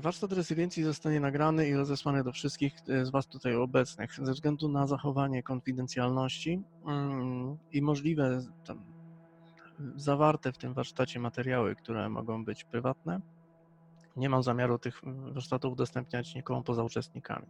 [0.00, 4.68] Warsztat rezydencji zostanie nagrany i rozesłany do wszystkich e, z Was tutaj obecnych ze względu
[4.68, 8.42] na zachowanie konfidencjalności mm, i możliwe
[9.96, 13.20] zawarte w tym warsztacie materiały, które mogą być prywatne.
[14.16, 15.00] Nie mam zamiaru tych
[15.32, 17.46] warsztatów udostępniać nikomu poza uczestnikami.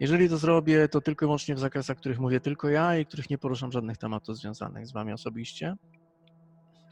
[0.00, 3.30] Jeżeli to zrobię, to tylko i wyłącznie w zakresach, których mówię tylko ja i których
[3.30, 5.74] nie poruszam żadnych tematów związanych z Wami osobiście.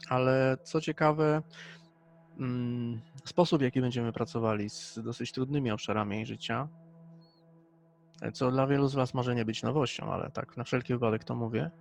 [0.09, 1.43] Ale co ciekawe, mm,
[3.25, 6.67] sposób, w jaki będziemy pracowali z dosyć trudnymi obszarami życia,
[8.33, 11.35] co dla wielu z Was może nie być nowością, ale tak na wszelki wypadek to
[11.35, 11.71] mówię,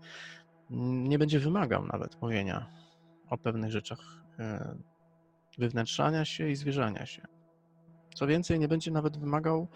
[0.71, 2.67] nie będzie wymagał nawet mówienia
[3.31, 3.99] o pewnych rzeczach
[4.39, 4.75] e,
[5.59, 7.23] wywnętrzania się i zwierzania się.
[8.15, 9.69] Co więcej, nie będzie nawet wymagał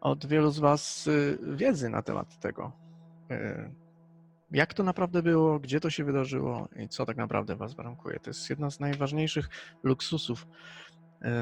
[0.00, 2.72] od wielu z Was y, wiedzy na temat tego,
[4.50, 8.20] jak to naprawdę było, gdzie to się wydarzyło i co tak naprawdę Was warunkuje.
[8.20, 9.48] To jest jedna z najważniejszych
[9.82, 10.46] luksusów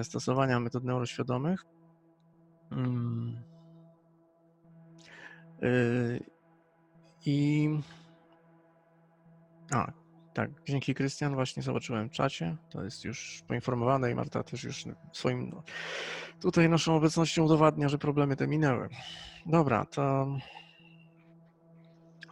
[0.01, 1.65] y, stosowania metod neuroświadomych.
[2.73, 3.43] Mm.
[7.27, 7.69] I
[9.73, 9.93] a,
[10.35, 14.85] tak, dzięki Krystian właśnie zobaczyłem w czacie, to jest już poinformowane i Marta też już
[15.13, 15.63] swoim no,
[16.41, 18.89] tutaj naszą obecnością udowadnia, że problemy te minęły.
[19.47, 20.29] Dobra, to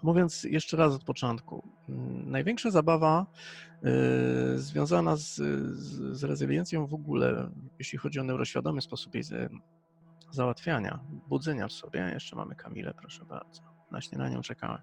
[0.02, 3.26] mówiąc jeszcze raz od początku, mm, największa zabawa
[4.54, 5.34] y, związana z,
[6.16, 9.24] z, rezyliencją w ogóle, jeśli chodzi o neuroświadomy sposób jej
[10.30, 13.62] załatwiania, budzenia w sobie, jeszcze mamy Kamilę, proszę bardzo,
[14.12, 14.78] na nią czekamy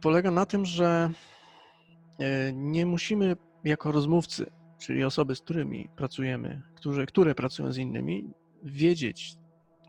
[0.00, 1.10] polega na tym, że
[2.52, 8.30] nie musimy jako rozmówcy, czyli osoby, z którymi pracujemy, które, które pracują z innymi,
[8.62, 9.36] wiedzieć,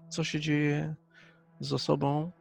[0.09, 0.95] co się dzieje
[1.59, 2.31] z osobą.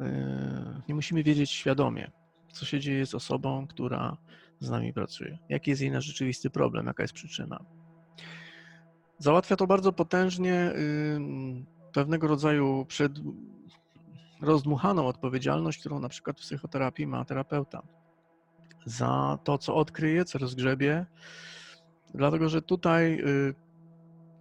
[0.00, 2.10] E, nie musimy wiedzieć świadomie,
[2.52, 4.16] co się dzieje z osobą, która
[4.60, 5.38] z nami pracuje.
[5.48, 7.64] Jaki jest jej nasz rzeczywisty problem, jaka jest przyczyna.
[9.18, 10.72] Załatwia to bardzo potężnie
[11.92, 13.12] pewnego rodzaju przed,
[14.40, 17.82] rozdmuchaną odpowiedzialność, którą na przykład w psychoterapii ma terapeuta
[18.84, 21.06] za to, co odkryje, co rozgrzebie,
[22.14, 23.54] dlatego że tutaj y,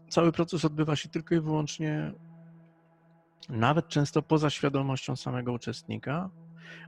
[0.09, 2.13] cały proces odbywa się tylko i wyłącznie,
[3.49, 6.29] nawet często poza świadomością samego uczestnika,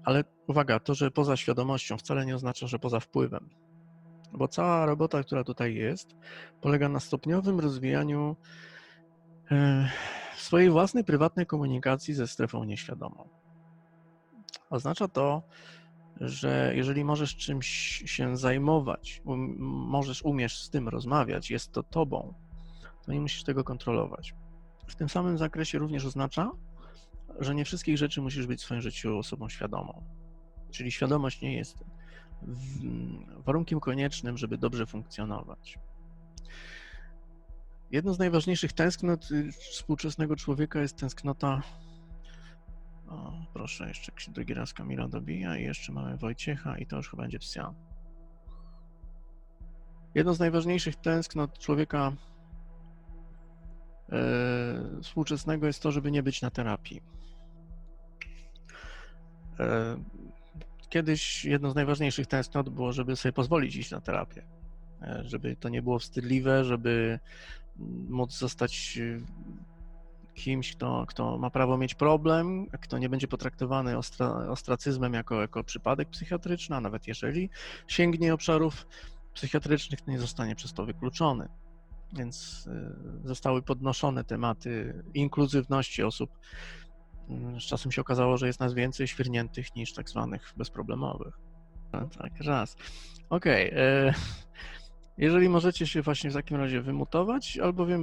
[0.04, 3.50] ale uwaga, to, że poza świadomością wcale nie oznacza, że poza wpływem.
[4.34, 6.16] Bo cała robota, która tutaj jest,
[6.62, 8.36] polega na stopniowym rozwijaniu
[9.52, 9.56] y,
[10.38, 13.30] swojej własnej prywatnej komunikacji ze strefą nieświadomą.
[14.70, 15.44] Oznacza to,
[16.22, 17.68] że jeżeli możesz czymś
[18.06, 19.56] się zajmować, um,
[19.90, 22.34] możesz, umiesz z tym rozmawiać, jest to tobą,
[23.06, 24.36] to nie musisz tego kontrolować.
[24.92, 26.52] W tym samym zakresie również oznacza,
[27.40, 30.04] że nie wszystkich rzeczy musisz być w swoim życiu osobą świadomą.
[30.72, 31.84] Czyli świadomość nie jest
[33.46, 35.80] warunkiem koniecznym, żeby dobrze funkcjonować.
[37.92, 41.62] Jedną z najważniejszych tęsknot y, współczesnego człowieka jest tęsknota.
[43.08, 47.24] O, proszę, jeszcze drugi raz Kamila dobija i jeszcze mamy Wojciecha i to już chyba
[47.24, 47.74] będzie psia.
[50.16, 52.12] Jedną z najważniejszych tęsknot człowieka
[55.02, 57.02] współczesnego jest to, żeby nie być na terapii.
[59.60, 59.98] E,
[60.90, 64.46] kiedyś jedną z najważniejszych tęsknot było, żeby sobie pozwolić iść na terapię.
[65.02, 67.20] E, żeby to nie było wstydliwe, żeby
[68.10, 69.00] móc zostać
[70.34, 75.64] kimś, kto, kto ma prawo mieć problem, kto nie będzie potraktowany ostra, ostracyzmem jako, jako
[75.64, 77.50] przypadek psychiatryczny, a nawet jeżeli
[77.88, 78.88] sięgnie obszarów
[79.34, 81.50] psychiatrycznych, to nie zostanie przez to wykluczony.
[82.14, 82.68] Więc
[83.24, 86.32] y, zostały podnoszone tematy inkluzywności osób.
[87.30, 91.34] Mm, z czasem się okazało, że jest nas więcej świrniętych niż tak zwanych bezproblemowych.
[91.94, 92.76] No, tak, raz.
[93.30, 93.72] Okej.
[93.72, 94.14] Okay.
[95.18, 98.02] Jeżeli możecie się właśnie w takim razie wymutować, albowiem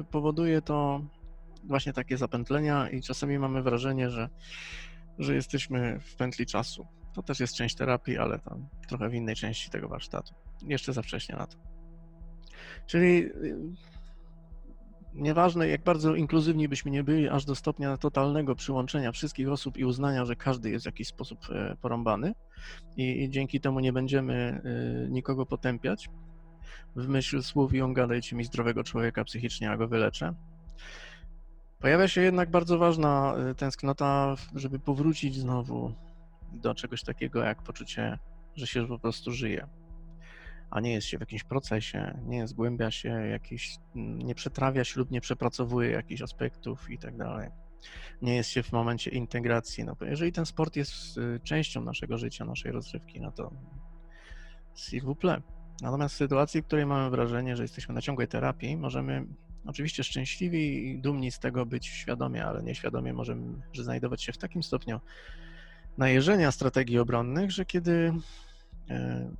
[0.00, 1.00] y, powoduje to
[1.64, 4.28] właśnie takie zapętlenia i czasami mamy wrażenie, że,
[5.18, 6.86] że jesteśmy w pętli czasu.
[7.14, 10.34] To też jest część terapii, ale tam trochę w innej części tego warsztatu.
[10.62, 11.73] Jeszcze za wcześnie na to.
[12.86, 13.56] Czyli y,
[15.14, 19.84] nieważne jak bardzo inkluzywni byśmy nie byli, aż do stopnia totalnego przyłączenia wszystkich osób i
[19.84, 22.34] uznania, że każdy jest w jakiś sposób e, porąbany.
[22.96, 24.60] I, i dzięki temu nie będziemy
[25.06, 26.10] y, nikogo potępiać,
[26.96, 30.34] w myśl słów on gadajcie mi zdrowego człowieka psychicznie, a go wyleczę.
[31.78, 35.94] Pojawia się jednak bardzo ważna y, tęsknota, żeby powrócić znowu
[36.52, 38.18] do czegoś takiego jak poczucie,
[38.56, 39.66] że się po prostu żyje,
[40.74, 45.10] a nie jest się w jakimś procesie, nie zgłębia się jakiś, nie przetrawia się lub
[45.10, 47.50] nie przepracowuje jakichś aspektów i tak dalej.
[48.22, 49.84] Nie jest się w momencie integracji.
[49.84, 53.50] No, jeżeli ten sport jest y, częścią naszego życia, naszej rozrywki, no to
[54.76, 55.42] s'il.
[55.82, 59.26] Natomiast w sytuacji, w której mamy wrażenie, że jesteśmy na ciągłej terapii, możemy
[59.66, 64.38] oczywiście szczęśliwi i dumni z tego być świadomie, ale nieświadomie możemy że znajdować się w
[64.38, 65.00] takim stopniu
[65.98, 68.12] najeżenia strategii obronnych, że kiedy
[68.90, 69.30] e,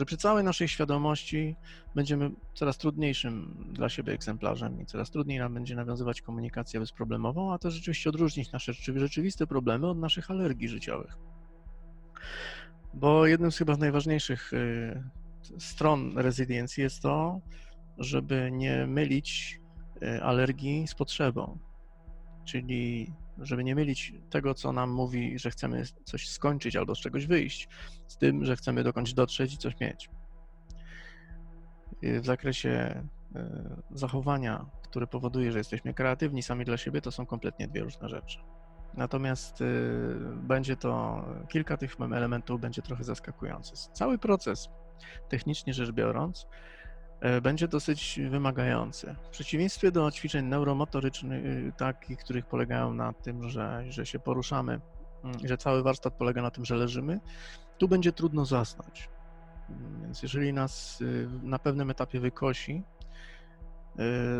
[0.00, 1.56] że przy całej naszej świadomości
[1.94, 7.58] będziemy coraz trudniejszym dla siebie egzemplarzem i coraz trudniej nam będzie nawiązywać komunikację bezproblemową, a
[7.58, 11.16] to rzeczywiście odróżnić nasze rzeczywiste problemy od naszych alergii życiowych.
[12.94, 15.02] Bo jednym z chyba najważniejszych y,
[15.58, 17.40] stron rezydencji jest to,
[17.98, 19.60] żeby nie mylić
[20.02, 21.58] y, alergii z potrzebą.
[22.44, 27.26] Czyli żeby nie mylić tego, co nam mówi, że chcemy coś skończyć albo z czegoś
[27.26, 27.68] wyjść,
[28.06, 30.10] z tym, że chcemy dokądś dotrzeć i coś mieć.
[32.02, 32.70] W zakresie
[33.34, 38.08] e, zachowania, które powoduje, że jesteśmy kreatywni sami dla siebie, to są kompletnie dwie różne
[38.08, 38.38] rzeczy.
[38.94, 39.64] Natomiast e,
[40.36, 43.72] będzie to, kilka tych elementów będzie trochę zaskakujący.
[43.92, 44.68] Cały proces,
[45.28, 46.46] technicznie rzecz biorąc,
[47.42, 49.14] będzie dosyć wymagający.
[49.22, 54.80] W przeciwieństwie do ćwiczeń neuromotorycznych, y, takich, których polegają na tym, że, że się poruszamy,
[55.24, 57.20] mm, że cały warsztat polega na tym, że leżymy,
[57.78, 59.08] tu będzie trudno zasnąć.
[59.68, 62.82] Mm, więc jeżeli nas y, na pewnym etapie wykosi,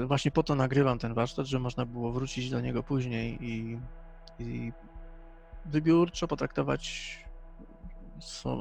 [0.03, 3.81] y, właśnie po to nagrywam ten warsztat, że można było wrócić do niego później i,
[4.39, 4.73] i
[5.65, 7.19] wybiórczo potraktować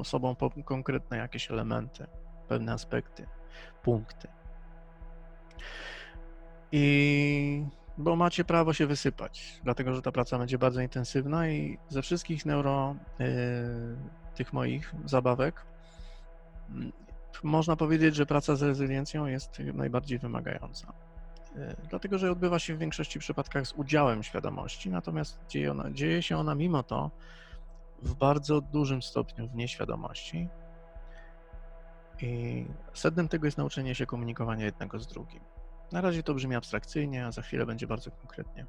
[0.03, 0.35] sobą
[0.65, 2.07] konkretne jakieś elementy,
[2.47, 3.25] pewne aspekty
[3.83, 4.27] punkty.
[6.71, 7.65] I
[7.99, 12.45] bo macie prawo się wysypać, dlatego że ta praca będzie bardzo intensywna i ze wszystkich
[12.45, 13.27] neuro yy,
[14.35, 15.65] tych moich zabawek
[16.75, 16.91] yy,
[17.43, 20.93] można powiedzieć, że praca z rezyliencją jest najbardziej wymagająca.
[21.55, 26.21] Yy, dlatego, że odbywa się w większości przypadkach z udziałem świadomości, natomiast dzieje, ona, dzieje
[26.21, 27.11] się ona mimo to
[28.01, 30.47] w bardzo dużym stopniu w nieświadomości,
[32.21, 35.39] i sednem tego jest nauczenie się komunikowania jednego z drugim.
[35.91, 38.65] Na razie to brzmi abstrakcyjnie, a za chwilę będzie bardzo konkretnie.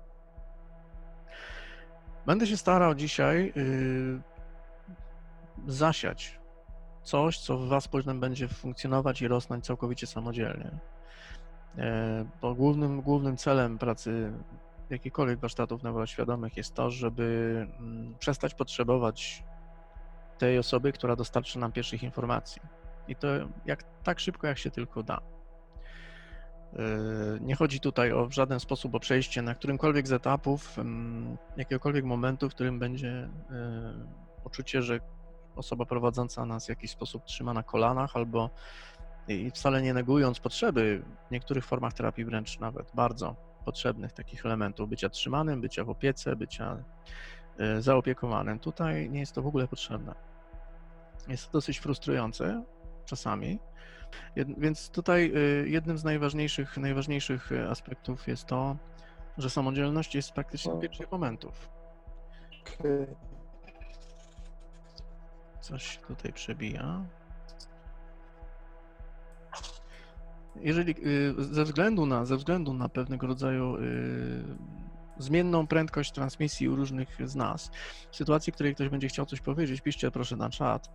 [2.26, 4.20] Będę się starał dzisiaj yy,
[5.66, 6.40] zasiać
[7.02, 10.78] coś, co w Was później będzie funkcjonować i rosnąć całkowicie samodzielnie.
[11.76, 11.84] Yy,
[12.40, 14.32] bo głównym, głównym celem pracy
[14.90, 19.44] jakichkolwiek warsztatów neuroświadomych jest to, żeby yy, przestać potrzebować
[20.38, 22.62] tej osoby, która dostarczy nam pierwszych informacji
[23.08, 23.28] i to
[23.66, 25.20] jak, tak szybko, jak się tylko da.
[26.72, 26.78] Yy,
[27.40, 30.76] nie chodzi tutaj o w żaden sposób o przejście na którymkolwiek z etapów,
[31.56, 33.54] jakiegokolwiek momentu, w którym będzie yy,
[34.44, 35.00] poczucie, że
[35.56, 38.50] osoba prowadząca nas w jakiś sposób trzyma na kolanach albo
[39.28, 44.88] i wcale nie negując potrzeby w niektórych formach terapii wręcz nawet bardzo potrzebnych takich elementów
[44.88, 46.84] bycia trzymanym, bycia w opiece, bycia
[47.58, 48.58] yy, zaopiekowanym.
[48.58, 50.14] Tutaj nie jest to w ogóle potrzebne.
[51.28, 52.62] Jest to dosyć frustrujące,
[53.10, 53.58] czasami.
[54.36, 58.76] Więc tutaj y, jednym z najważniejszych, najważniejszych y, aspektów jest to,
[59.38, 61.68] że samodzielność jest praktycznie od pierwszych momentów.
[65.60, 67.04] Coś tutaj przebija.
[70.56, 73.76] Jeżeli y, ze względu na, ze względu na pewnego rodzaju
[75.18, 77.70] zmienną prędkość transmisji u różnych z nas,
[78.10, 80.90] w sytuacji, w której ktoś będzie chciał coś powiedzieć, piszcie proszę na czat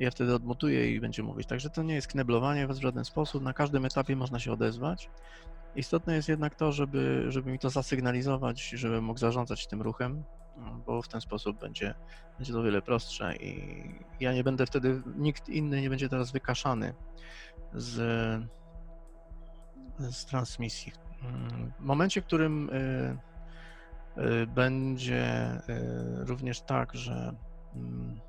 [0.00, 1.48] ja wtedy odmutuję i będzie mówić.
[1.48, 3.42] Także to nie jest kneblowanie w żaden sposób.
[3.42, 5.10] Na każdym etapie można się odezwać.
[5.76, 10.24] Istotne jest jednak to, żeby, żeby mi to zasygnalizować, żebym mógł zarządzać tym ruchem,
[10.86, 11.94] bo w ten sposób będzie,
[12.38, 13.74] będzie to wiele prostsze i
[14.20, 16.94] ja nie będę wtedy, nikt inny nie będzie teraz wykaszany
[17.74, 17.96] z,
[19.98, 20.92] z transmisji.
[21.78, 23.18] W momencie, w którym y,
[24.18, 27.34] y, będzie y, również tak, że
[27.74, 28.20] mm,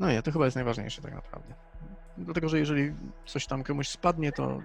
[0.00, 1.54] no nie, to chyba jest najważniejsze tak naprawdę.
[2.18, 2.94] Dlatego, że jeżeli
[3.26, 4.58] coś tam komuś spadnie, to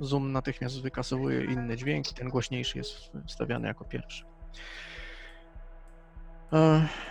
[0.00, 4.24] Zoom natychmiast wykasowuje inny dźwięk i ten głośniejszy jest wstawiany jako pierwszy.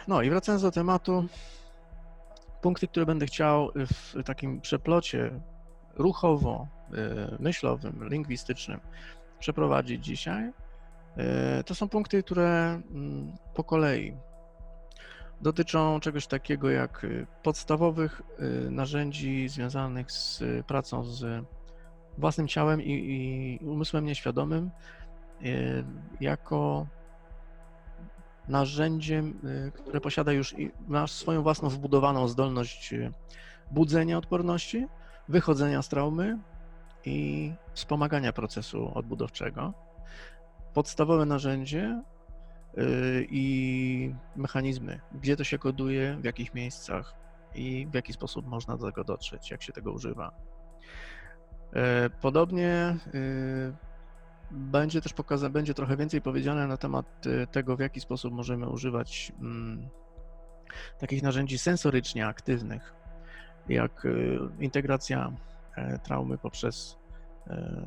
[0.08, 1.27] No i wracając do tematu,
[2.62, 5.32] punkty, które będę chciał w takim przeplocie
[5.96, 8.80] ruchowo, e, lingwistycznym
[9.39, 10.51] przeprowadzić dzisiaj,
[11.18, 14.13] e, to są punkty, które mm, po kolei
[15.41, 21.46] dotyczą czegoś takiego jak y, podstawowych y, narzędzi związanych z pracą z
[22.17, 22.91] własnym ciałem i,
[23.62, 24.72] i umysłem nieświadomym
[25.41, 25.84] y,
[26.22, 26.88] jako
[28.48, 29.39] narzędziem,
[29.74, 30.56] które posiada już
[30.88, 32.94] ma swoją własną wbudowaną zdolność
[33.72, 34.88] budzenia odporności,
[35.29, 36.38] wychodzenia z traumy
[37.06, 39.74] i wspomagania procesu odbudowczego.
[40.74, 42.16] Podstawowe narzędzie Y,
[43.29, 47.15] i mechanizmy, gdzie to się koduje, w jakich miejscach,
[47.55, 50.31] i w jaki sposób można do tego dotrzeć, jak się tego używa.
[51.74, 53.74] E, Podobnie y,
[54.51, 58.69] będzie też pokazane, będzie trochę więcej powiedziane na temat y, tego, w jaki sposób możemy
[58.69, 59.89] używać mm,
[61.00, 62.93] takich narzędzi sensorycznie aktywnych,
[63.69, 65.31] jak y, integracja
[65.75, 66.98] e, traumy poprzez
[67.48, 67.86] e,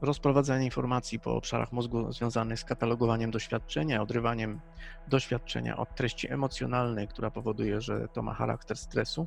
[0.00, 4.60] rozprowadzanie informacji po obszarach mózgu związanych z katalogowaniem doświadczenia, odrywaniem
[5.08, 9.26] doświadczenia od treści emocjonalnej, która powoduje, że to ma charakter stresu.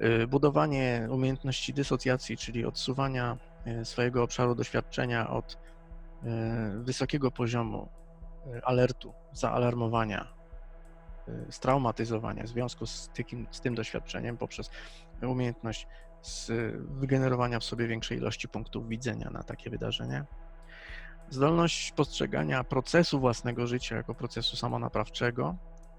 [0.00, 6.28] Y, Budowanie umiejętności dysocjacji, czyli odsuwania y, swojego obszaru doświadczenia od y,
[6.82, 7.88] wysokiego poziomu
[8.64, 10.28] alertu, zaalarmowania,
[11.50, 13.10] straumatyzowania w związku z,
[13.50, 14.70] z tym doświadczeniem poprzez
[15.22, 15.86] umiejętność
[16.28, 16.50] z
[16.88, 20.24] wygenerowania w sobie większej ilości punktów widzenia na takie wydarzenie.
[21.30, 25.56] Zdolność postrzegania procesu własnego życia jako procesu samonaprawczego,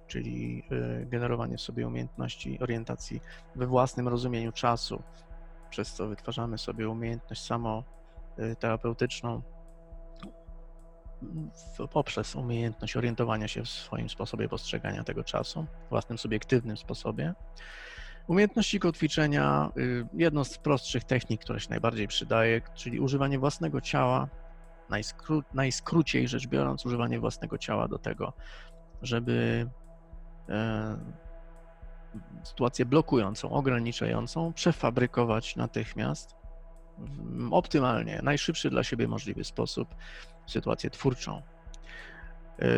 [0.07, 0.63] czyli
[1.01, 3.21] y, generowanie w sobie umiejętności orientacji
[3.55, 5.03] we własnym rozumieniu czasu,
[5.69, 9.41] przez co wytwarzamy sobie umiejętność samoterapeutyczną
[11.79, 17.33] w- poprzez umiejętność orientowania się w swoim sposobie postrzegania tego czasu, własnym subiektywnym sposobie.
[18.29, 24.27] Umiejętności kotwiczenia, y, jedną z prostszych technik, która się najbardziej przydaje, czyli używanie własnego ciała,
[24.89, 28.33] najskró, najskróciej rzecz biorąc, używanie własnego ciała do tego,
[29.01, 29.69] żeby
[30.49, 30.97] e,
[32.43, 36.35] sytuację blokującą, ograniczającą przefabrykować natychmiast
[36.97, 39.95] w optymalnie, najszybszy dla siebie możliwy sposób
[40.47, 41.41] sytuację twórczą.
[42.61, 42.69] E,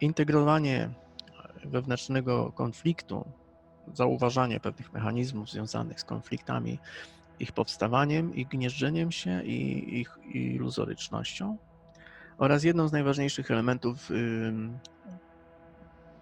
[0.00, 0.90] Integrowanie
[1.64, 3.24] wewnętrznego konfliktu,
[3.94, 6.78] zauważanie pewnych mechanizmów związanych z konfliktami,
[7.38, 11.56] ich powstawaniem, ich gnieżdżeniem się i ich iluzorycznością
[12.38, 14.10] oraz jedną z najważniejszych elementów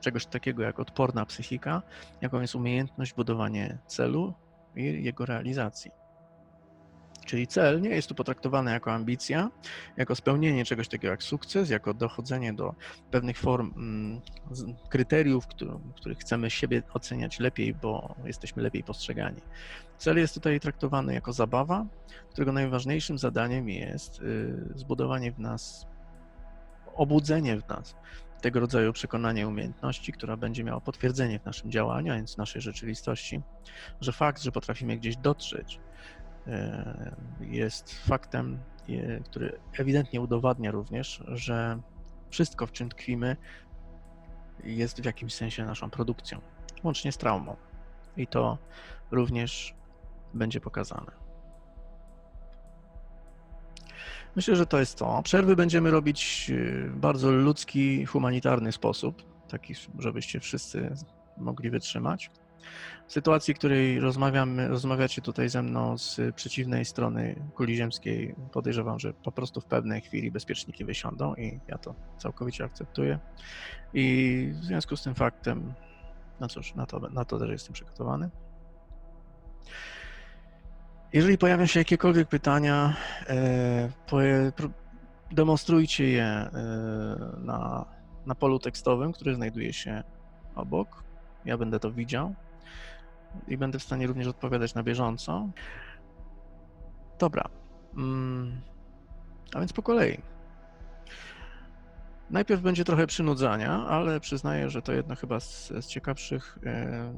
[0.00, 1.82] czegoś takiego jak odporna psychika,
[2.20, 4.34] jaką jest umiejętność budowania celu
[4.76, 6.03] i jego realizacji.
[7.24, 9.50] Czyli cel nie jest tu potraktowany jako ambicja,
[9.96, 12.74] jako spełnienie czegoś takiego jak sukces, jako dochodzenie do
[13.10, 14.20] pewnych form, mm,
[14.88, 15.46] kryteriów,
[15.96, 19.40] których chcemy siebie oceniać lepiej, bo jesteśmy lepiej postrzegani.
[19.98, 21.86] Cel jest tutaj traktowany jako zabawa,
[22.32, 25.86] którego najważniejszym zadaniem jest y, zbudowanie w nas,
[26.94, 27.96] obudzenie w nas
[28.44, 32.38] tego rodzaju przekonania i umiejętności, która będzie miała potwierdzenie w naszym działaniu, a więc w
[32.38, 33.40] naszej rzeczywistości,
[34.00, 35.80] że fakt, że potrafimy gdzieś dotrzeć,
[37.40, 38.58] jest faktem,
[38.88, 41.80] e, który ewidentnie udowadnia również, że
[42.30, 43.36] wszystko, w czym tkwimy,
[44.64, 46.40] jest w jakimś sensie naszą produkcją,
[46.84, 47.56] łącznie z traumą.
[48.16, 48.58] I to
[49.10, 49.74] również
[50.34, 51.12] będzie pokazane.
[54.36, 55.22] Myślę, że to jest to.
[55.24, 56.50] Przerwy będziemy robić
[56.88, 60.94] w bardzo ludzki, humanitarny sposób, taki, żebyście wszyscy
[61.38, 62.30] mogli wytrzymać.
[63.08, 64.00] Sytuacji, w której
[64.68, 70.00] rozmawiacie tutaj ze mną z przeciwnej strony kuli ziemskiej, podejrzewam, że po prostu w pewnej
[70.00, 73.18] chwili bezpieczniki wysiądą i ja to całkowicie akceptuję.
[73.94, 75.74] I w związku z tym faktem,
[76.40, 78.30] no cóż, na to, na to też jestem przygotowany.
[81.12, 82.96] Jeżeli pojawią się jakiekolwiek pytania,
[83.28, 84.52] e,
[85.32, 86.50] demonstrujcie je e,
[87.38, 87.84] na,
[88.26, 90.02] na polu tekstowym, który znajduje się
[90.54, 91.04] obok.
[91.44, 92.34] Ja będę to widział
[93.48, 95.48] i będę w stanie również odpowiadać na bieżąco.
[97.18, 97.48] Dobra.
[97.96, 98.60] Mm,
[99.54, 100.22] A więc po kolei.
[102.30, 107.12] Najpierw będzie trochę przynudzania, ale przyznaję, że to jedna chyba z, z ciekawszych e,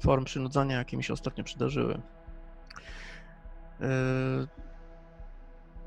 [0.00, 2.00] form przynudzania, jakie mi się ostatnio przydarzyły.
[3.80, 3.88] E,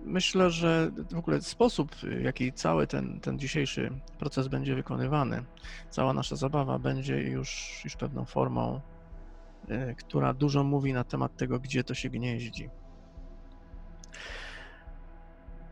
[0.05, 5.43] Myślę, że w ogóle sposób, w jaki cały ten, ten dzisiejszy proces będzie wykonywany,
[5.89, 8.81] cała nasza zabawa będzie już, już pewną formą,
[9.98, 12.70] która dużo mówi na temat tego, gdzie to się gnieździ.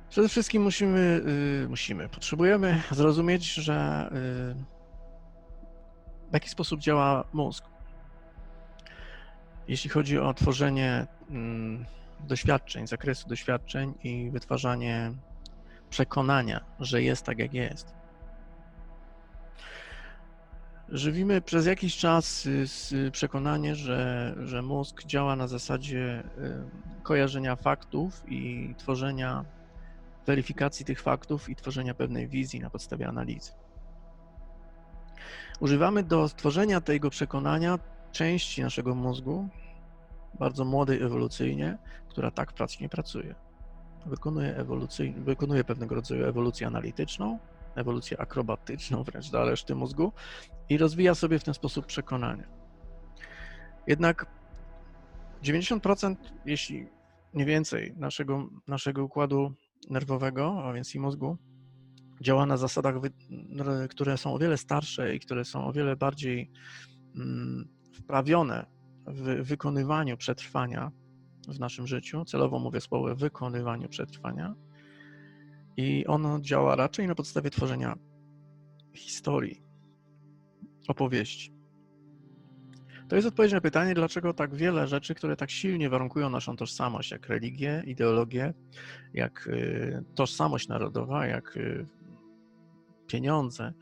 [0.10, 1.22] Przede wszystkim musimy,
[1.64, 4.80] y, musimy, potrzebujemy zrozumieć, że y,
[6.30, 7.66] w jaki sposób działa mózg.
[9.68, 11.86] Jeśli chodzi o tworzenie mm,
[12.28, 15.12] doświadczeń, zakresu doświadczeń i wytwarzanie
[15.90, 17.99] przekonania, że jest tak, jak jest.
[20.92, 26.24] Żywimy przez jakiś czas y, s- przekonanie, że, że mózg działa na zasadzie
[27.00, 29.46] y, kojarzenia faktów i tworzenia
[30.26, 33.52] weryfikacji tych faktów i tworzenia pewnej wizji na podstawie analizy.
[35.60, 37.80] Używamy do stworzenia tego przekonania
[38.12, 39.50] części naszego mózgu,
[40.40, 41.78] bardzo młodej ewolucyjnie,
[42.10, 43.36] która tak prac nie pracuje.
[44.06, 47.40] Wykonuje, ewolucyj, wykonuje pewnego rodzaju ewolucję analityczną,
[47.80, 50.14] ewolucję akrobatyczną wręcz do reszty mózgu
[50.70, 52.48] i rozwija sobie w ten sposób przekonania.
[53.88, 54.26] Jednak
[55.44, 56.88] 90%, jeśli
[57.34, 59.54] nie więcej, naszego, naszego układu
[59.90, 61.38] nerwowego, a więc i mózgu,
[62.22, 62.96] działa na zasadach,
[63.90, 66.52] które są o wiele starsze i które są o wiele bardziej
[67.16, 68.66] mm, wprawione
[69.08, 70.92] w wykonywaniu przetrwania
[71.48, 72.26] w naszym życiu.
[72.26, 74.56] Celowo mówię słowo wykonywaniu przetrwania.
[75.80, 77.98] I ono działa raczej na podstawie tworzenia
[78.94, 79.64] historii,
[80.88, 81.54] opowieści.
[83.10, 87.12] To jest odpowiedź na pytanie, dlaczego tak wiele rzeczy, które tak silnie warunkują naszą tożsamość,
[87.12, 88.54] jak religię, ideologię,
[89.14, 91.88] jak y, tożsamość narodowa, jak y,
[93.08, 93.74] pieniądze,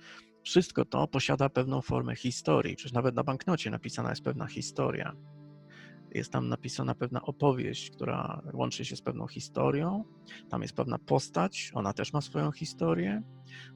[0.43, 2.75] wszystko to posiada pewną formę historii.
[2.75, 5.15] Przecież nawet na banknocie napisana jest pewna historia.
[6.11, 10.03] Jest tam napisana pewna opowieść, która łączy się z pewną historią.
[10.49, 13.21] Tam jest pewna postać, ona też ma swoją historię.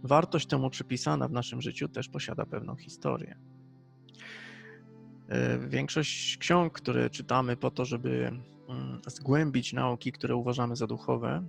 [0.03, 3.39] Wartość temu przypisana w naszym życiu też posiada pewną historię.
[5.27, 8.31] E, większość ksiąg, które czytamy po to, żeby
[8.69, 11.47] mm, zgłębić nauki, które uważamy za duchowe,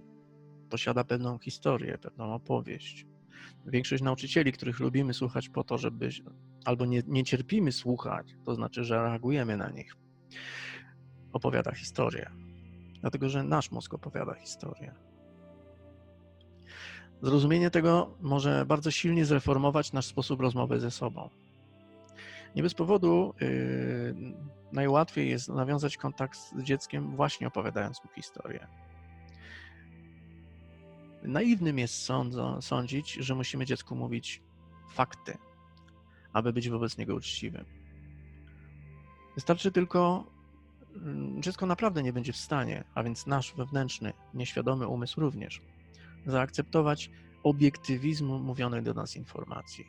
[0.71, 3.07] posiada pewną historię, pewną opowieść.
[3.67, 6.09] Większość nauczycieli, których lubimy słuchać po to, żeby
[6.65, 9.97] albo nie, nie cierpimy słuchać, to znaczy, że reagujemy na nich,
[11.33, 12.31] opowiada historię.
[13.01, 14.95] Dlatego, że nasz mózg opowiada historię.
[17.23, 21.31] Zrozumienie tego może bardzo silnie zreformować nasz sposób rozmowy ze sobą.
[22.57, 24.15] Nie bez powodu yy,
[24.73, 28.67] najłatwiej jest nawiązać kontakt z dzieckiem właśnie opowiadając mu historię.
[31.23, 34.43] Naiwnym jest sądzo, sądzić, że musimy dziecku mówić
[34.91, 35.39] fakty,
[36.33, 37.65] aby być wobec niego uczciwym.
[39.35, 40.25] Wystarczy tylko,
[41.41, 45.61] dziecko naprawdę nie będzie w stanie, a więc nasz wewnętrzny, nieświadomy umysł również,
[46.27, 47.11] zaakceptować
[47.43, 49.87] obiektywizmu mówionej do nas informacji.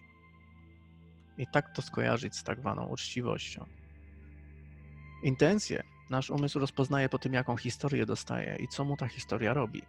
[1.38, 3.66] I tak to skojarzyć z tak zwaną uczciwością.
[5.24, 9.82] Intencje nasz umysł rozpoznaje po tym, jaką historię dostaje i co mu ta historia robi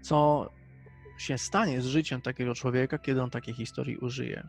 [0.00, 0.50] co
[1.18, 4.48] się stanie z życiem takiego człowieka, kiedy on takiej historii użyje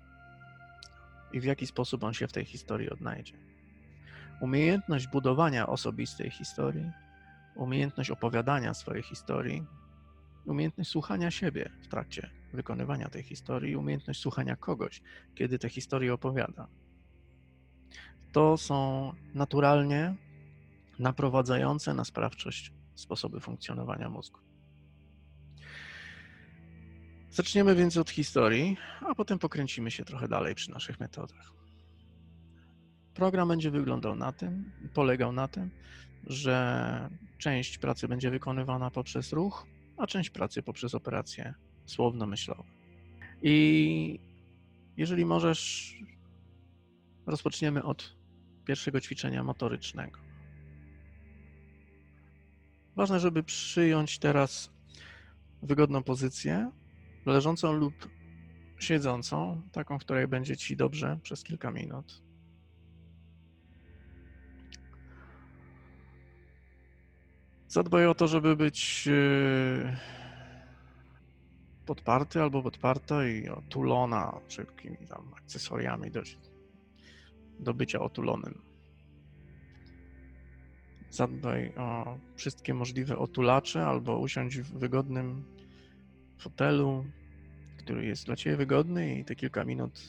[1.33, 3.33] i w jaki sposób on się w tej historii odnajdzie.
[4.41, 6.93] Umiejętność budowania osobistej historii,
[7.53, 9.67] umiejętność opowiadania swojej historii,
[10.45, 15.01] umiejętność słuchania siebie w trakcie wykonywania tej historii, umiejętność słuchania kogoś,
[15.33, 16.67] kiedy tę historię opowiada.
[18.31, 20.15] To są naturalnie
[20.99, 24.39] naprowadzające na sprawczość sposoby funkcjonowania mózgu.
[27.29, 31.60] Zaczniemy więc od historii, a potem pokręcimy się trochę dalej przy naszych metodach.
[33.13, 35.69] Program będzie wyglądał na tym, polegał na tym,
[36.27, 41.53] że część pracy będzie wykonywana poprzez ruch, a część pracy poprzez operacje
[41.85, 42.63] słowno-myślowe.
[43.41, 44.19] I
[44.97, 45.95] jeżeli możesz,
[47.25, 48.15] rozpoczniemy od
[48.65, 50.19] pierwszego ćwiczenia motorycznego.
[52.95, 54.71] Ważne, żeby przyjąć teraz
[55.61, 56.71] wygodną pozycję,
[57.25, 58.09] leżącą lub
[58.79, 62.21] siedzącą, taką, w której będzie ci dobrze przez kilka minut.
[67.71, 69.97] Zadbaj o to, żeby być e,
[71.85, 76.21] podparty albo podparta i otulona szybkimi tam akcesoriami do,
[77.59, 78.61] do bycia otulonym.
[81.09, 85.43] Zadbaj o wszystkie możliwe otulacze albo usiądź w wygodnym
[86.37, 87.05] fotelu,
[87.77, 90.01] który jest dla Ciebie wygodny i te kilka minut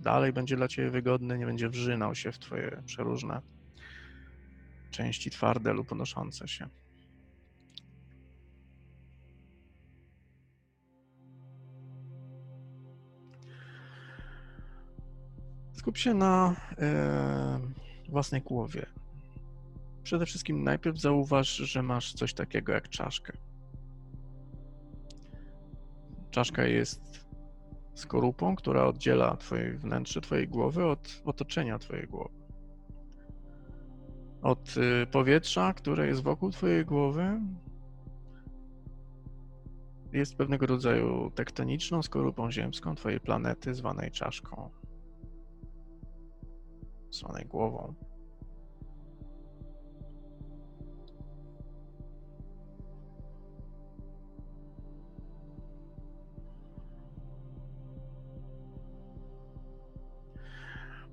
[0.00, 3.40] dalej będzie dla Ciebie wygodny, nie będzie wrzynał się w Twoje przeróżne
[4.90, 6.83] części twarde lub unoszące się.
[15.84, 17.60] Skup się na e,
[18.08, 18.86] własnej głowie.
[20.02, 23.32] Przede wszystkim najpierw zauważ, że masz coś takiego jak czaszkę.
[26.30, 27.26] Czaszka jest
[27.94, 32.34] skorupą, która oddziela twoje wnętrze twojej głowy od otoczenia twojej głowy.
[34.42, 37.40] Od y, powietrza, które jest wokół twojej głowy,
[40.12, 44.70] jest pewnego rodzaju tektoniczną skorupą ziemską twojej planety, zwanej czaszką,
[47.14, 47.94] zwanej głową.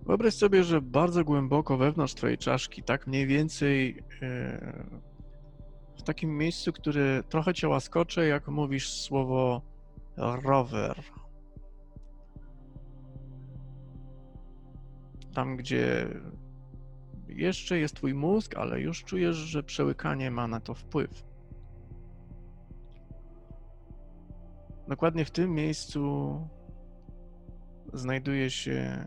[0.06, 4.86] Wyobraź sobie, że bardzo głęboko wewnątrz twojej czaszki, tak mniej więcej e,
[5.98, 9.62] w takim miejscu, które trochę cię łaskocze, jak mówisz słowo
[10.18, 10.96] rower.
[15.34, 16.08] Tam, gdzie
[17.28, 21.24] Jeszcze jest twój mózg, ale już czujesz, że przełykanie ma na to wpływ.
[24.88, 26.48] Dokładnie w tym miejscu
[27.94, 29.06] znajduje się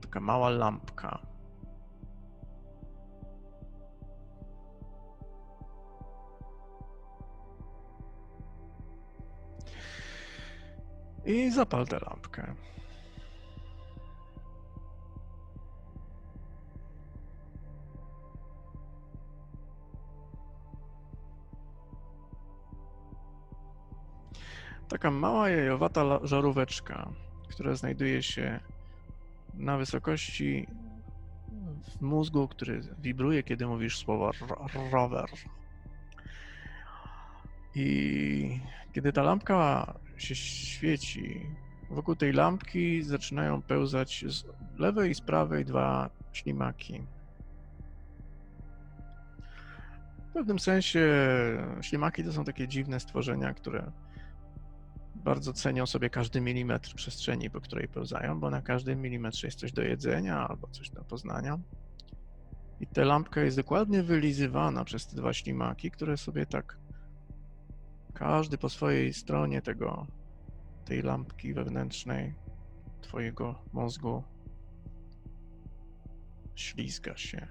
[0.00, 1.26] taka mała lampka.
[11.24, 12.54] I zapal tę lampkę.
[24.88, 27.12] Taka mała jajowata żaróweczka,
[27.48, 28.60] która znajduje się
[29.54, 30.66] na wysokości
[31.98, 35.26] w mózgu, który wibruje, kiedy mówisz słowo ro- rower.
[37.74, 38.60] I
[38.92, 41.46] kiedy ta lampka się świeci,
[41.90, 44.44] wokół tej lampki zaczynają pełzać z
[44.78, 47.02] lewej i z prawej dwa ślimaki.
[50.30, 51.08] W pewnym sensie
[51.80, 53.92] ślimaki to są takie dziwne stworzenia, które
[55.24, 59.72] bardzo cenią sobie każdy milimetr przestrzeni, po której pełzają, bo na każdym milimetrze jest coś
[59.72, 61.58] do jedzenia albo coś do poznania.
[62.80, 66.78] I ta lampka jest dokładnie wylizywana przez te dwa ślimaki, które sobie tak
[68.14, 70.06] każdy po swojej stronie tego,
[70.84, 72.34] tej lampki wewnętrznej
[73.00, 74.24] twojego mózgu
[76.54, 77.48] ślizga się.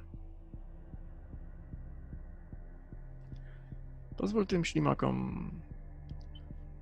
[4.17, 5.51] Pozwól tym ślimakom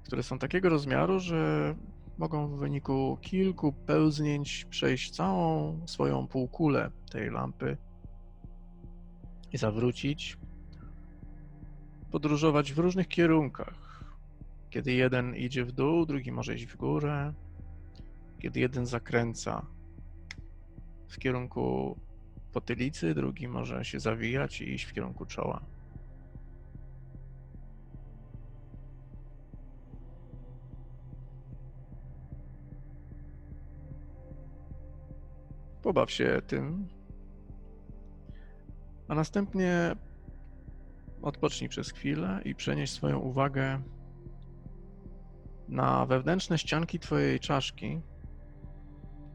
[0.05, 1.75] które są takiego rozmiaru, że
[2.17, 7.77] mogą w wyniku kilku pełznięć przejść całą swoją półkulę tej lampy
[9.53, 10.37] i zawrócić,
[12.11, 14.03] podróżować w różnych kierunkach.
[14.69, 17.33] Kiedy jeden idzie w dół, drugi może iść w górę.
[18.39, 19.65] Kiedy jeden zakręca
[21.07, 21.97] w kierunku
[22.53, 25.74] potylicy, drugi może się zawijać i iść w kierunku czoła.
[35.85, 36.87] Pobaw się tym.
[39.07, 39.95] A następnie
[41.21, 43.81] odpocznij przez chwilę i przenieś swoją uwagę
[45.69, 48.01] na wewnętrzne ścianki Twojej czaszki.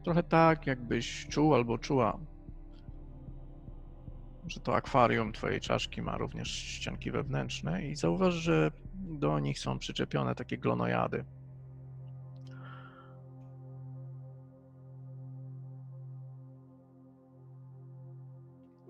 [0.03, 2.19] Trochę tak, jakbyś czuł albo czuła,
[4.47, 9.79] że to akwarium Twojej czaszki ma również ścianki wewnętrzne, i zauważ, że do nich są
[9.79, 11.25] przyczepione takie glonojady.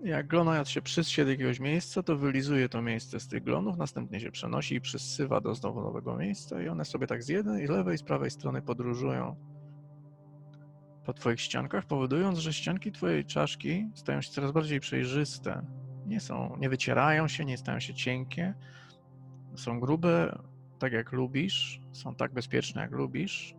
[0.02, 4.20] Jak glonojad się przyssie do jakiegoś miejsca, to wylizuje to miejsce z tych glonów, następnie
[4.20, 7.70] się przenosi i przysywa do znowu nowego miejsca i one sobie tak z jednej, z
[7.70, 9.36] lewej, z prawej strony podróżują
[11.04, 15.66] po twoich ściankach, powodując, że ścianki twojej czaszki stają się coraz bardziej przejrzyste.
[16.06, 18.54] Nie są, nie wycierają się, nie stają się cienkie.
[19.56, 20.38] Są grube,
[20.78, 23.54] tak jak lubisz, są tak bezpieczne, jak lubisz,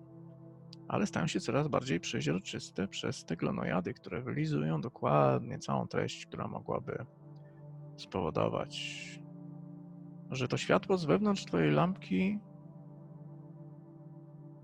[0.93, 6.47] ale stają się coraz bardziej przeźroczyste przez te glonojady, które wylizują dokładnie całą treść, która
[6.47, 7.05] mogłaby
[7.97, 8.99] spowodować,
[10.31, 12.39] że to światło z wewnątrz twojej lampki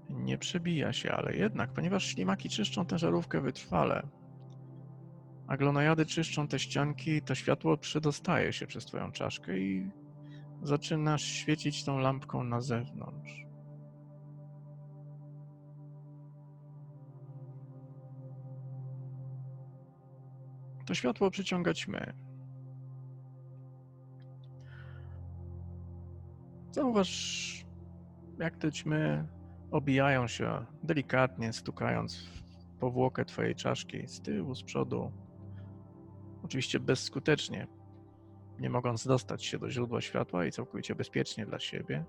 [0.09, 4.07] nie przebija się, ale jednak, ponieważ ślimaki czyszczą tę żarówkę wytrwale,
[5.47, 9.91] a glonojady czyszczą te ścianki, to światło przedostaje się przez twoją czaszkę i
[10.61, 13.48] zaczynasz świecić tą lampką na zewnątrz.
[20.89, 22.13] To światło przyciąga ćmy.
[26.71, 27.65] Zauważ,
[28.39, 29.27] jak te ćmy
[29.71, 32.43] obijają się delikatnie, stukając w
[32.79, 35.11] powłokę twojej czaszki z tyłu, z przodu.
[36.43, 37.67] Oczywiście bezskutecznie,
[38.59, 42.05] nie mogąc dostać się do źródła światła i całkowicie bezpiecznie dla siebie.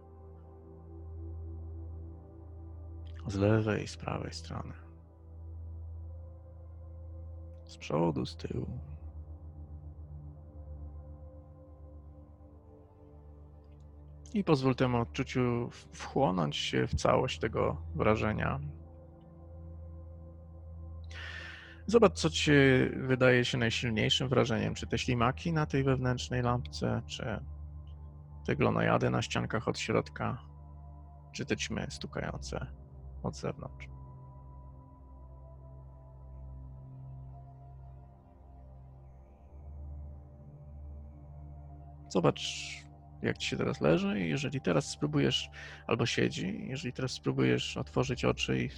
[3.26, 4.89] Z lewej, z prawej strony.
[7.80, 8.66] Przodu, z tyłu.
[14.34, 18.60] I pozwól temu odczuciu wchłonąć się w całość tego wrażenia.
[21.86, 22.52] Zobacz, co ci
[22.96, 24.74] wydaje się najsilniejszym wrażeniem.
[24.74, 27.40] Czy te ślimaki na tej wewnętrznej lampce, czy
[28.46, 30.38] te glonojady na ściankach od środka,
[31.32, 32.66] czy te ćmy stukające
[33.22, 33.99] od zewnątrz.
[42.10, 42.42] Zobacz,
[43.22, 45.50] jak ci się teraz leży i jeżeli teraz spróbujesz,
[45.86, 48.68] albo siedzi, jeżeli teraz spróbujesz otworzyć oczy i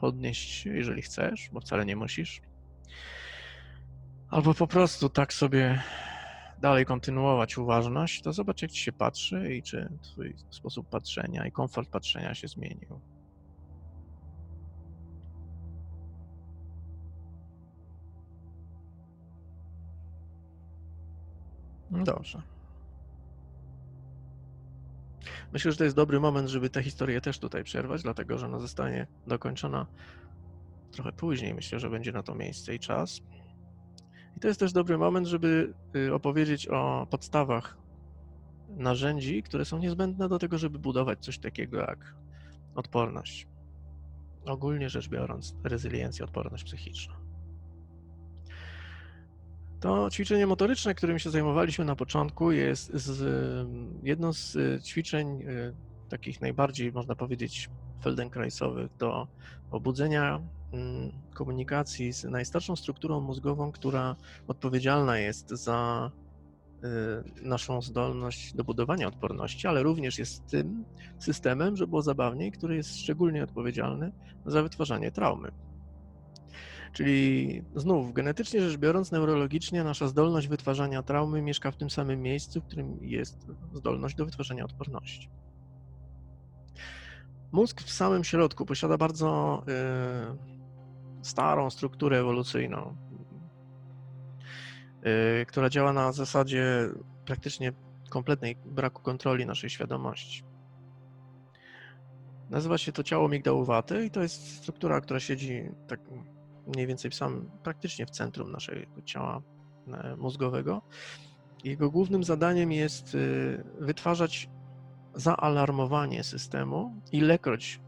[0.00, 2.40] podnieść jeżeli chcesz, bo wcale nie musisz,
[4.30, 5.82] albo po prostu tak sobie
[6.60, 11.52] dalej kontynuować uważność, to zobacz, jak ci się patrzy i czy twój sposób patrzenia i
[11.52, 13.00] komfort patrzenia się zmienił.
[21.90, 22.57] No Dobrze.
[25.52, 28.58] Myślę, że to jest dobry moment, żeby tę historię też tutaj przerwać, dlatego że ona
[28.58, 29.86] zostanie dokończona
[30.92, 31.54] trochę później.
[31.54, 33.20] Myślę, że będzie na to miejsce i czas.
[34.36, 37.78] I to jest też dobry moment, żeby y, opowiedzieć o podstawach
[38.68, 42.14] narzędzi, które są niezbędne do tego, żeby budować coś takiego jak
[42.74, 43.48] odporność.
[44.46, 47.27] Ogólnie rzecz biorąc, rezyliencję, odporność psychiczna.
[49.80, 53.68] To ćwiczenie motoryczne, którym się zajmowaliśmy na początku, jest z,
[54.02, 55.74] jedno z y, ćwiczeń y,
[56.08, 57.70] takich najbardziej, można powiedzieć,
[58.02, 59.28] feldenkraisowych do
[59.70, 60.40] obudzenia
[60.72, 64.16] mm, komunikacji z najstarszą strukturą mózgową, która
[64.48, 66.10] odpowiedzialna jest za
[66.84, 70.84] y, naszą zdolność do budowania odporności, ale również jest tym
[71.18, 74.12] systemem, że było zabawniej, który jest szczególnie odpowiedzialny
[74.46, 75.67] za wytwarzanie traumy.
[76.92, 82.60] Czyli znów, genetycznie rzecz biorąc, neurologicznie nasza zdolność wytwarzania traumy mieszka w tym samym miejscu,
[82.60, 85.28] w którym jest zdolność do wytwarzania odporności.
[87.52, 89.62] Mózg w samym środku posiada bardzo
[91.22, 92.96] y, starą strukturę ewolucyjną,
[95.42, 96.88] y, która działa na zasadzie
[97.24, 97.72] praktycznie
[98.10, 100.42] kompletnej braku kontroli naszej świadomości.
[102.50, 106.00] Nazywa się to ciało migdałowate i to jest struktura, która siedzi tak
[106.68, 109.42] mniej więcej w samym, praktycznie w centrum naszego ciała
[109.88, 110.82] e, mózgowego.
[111.64, 114.48] Jego głównym zadaniem jest y, wytwarzać
[115.14, 117.80] zaalarmowanie systemu, ilekroć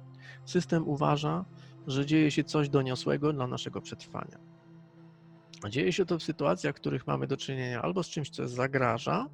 [0.44, 1.44] system uważa,
[1.86, 4.38] że dzieje się coś doniosłego dla naszego przetrwania.
[5.68, 9.26] Dzieje się to w sytuacjach, w których mamy do czynienia albo z czymś, co zagraża,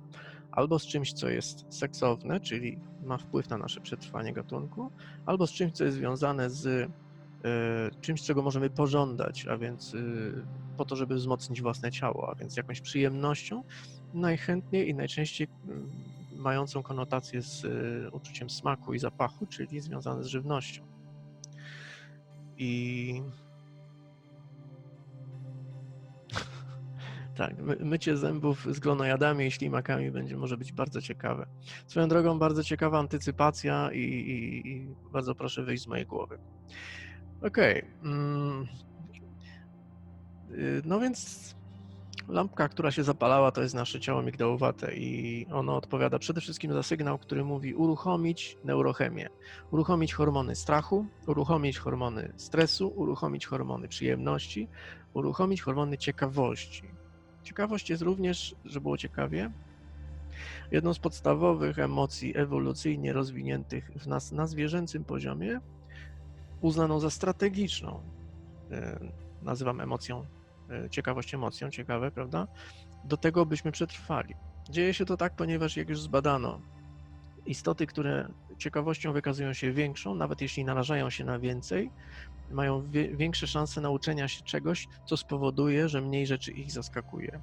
[0.52, 4.90] albo z czymś, co jest seksowne, czyli ma wpływ na nasze przetrwanie gatunku,
[5.26, 7.05] albo z czymś, co jest związane z E,
[8.00, 12.56] czymś, czego możemy pożądać, a więc y, po to, żeby wzmocnić własne ciało, a więc
[12.56, 13.62] jakąś przyjemnością,
[14.14, 15.90] najchętniej i najczęściej mm,
[16.36, 20.82] mającą konotację z y, uczuciem smaku i zapachu, czyli związane z żywnością.
[22.58, 23.22] I
[27.36, 31.46] tak, my, mycie zębów z glonojadami i ślimakami będzie może być bardzo ciekawe.
[31.86, 36.38] Swoją drogą bardzo ciekawa antycypacja i, i, i bardzo proszę wyjść z mojej głowy.
[37.42, 37.78] Okej.
[37.78, 38.10] Okay.
[38.10, 38.66] Mm.
[40.84, 41.54] No więc
[42.28, 46.82] lampka, która się zapalała, to jest nasze ciało migdałowate i ono odpowiada przede wszystkim za
[46.82, 49.28] sygnał, który mówi uruchomić neurochemię,
[49.70, 54.68] uruchomić hormony strachu, uruchomić hormony stresu, uruchomić hormony przyjemności,
[55.14, 56.82] uruchomić hormony ciekawości.
[57.42, 59.52] Ciekawość jest również, żeby było ciekawie,
[60.70, 65.60] jedną z podstawowych emocji ewolucyjnie rozwiniętych w nas na zwierzęcym poziomie,
[66.60, 68.02] uznaną za strategiczną.
[68.70, 68.98] E,
[69.42, 70.26] nazywam emocją,
[70.70, 72.46] e, ciekawość emocją, ciekawe, prawda?
[73.04, 74.34] Do tego, byśmy przetrwali.
[74.70, 76.60] Dzieje się to tak, ponieważ jak już zbadano,
[77.46, 81.90] istoty, które ciekawością wykazują się większą, nawet jeśli narażają się na więcej,
[82.50, 87.40] mają większe szanse nauczenia się czegoś, co spowoduje, że mniej rzeczy ich zaskakuje.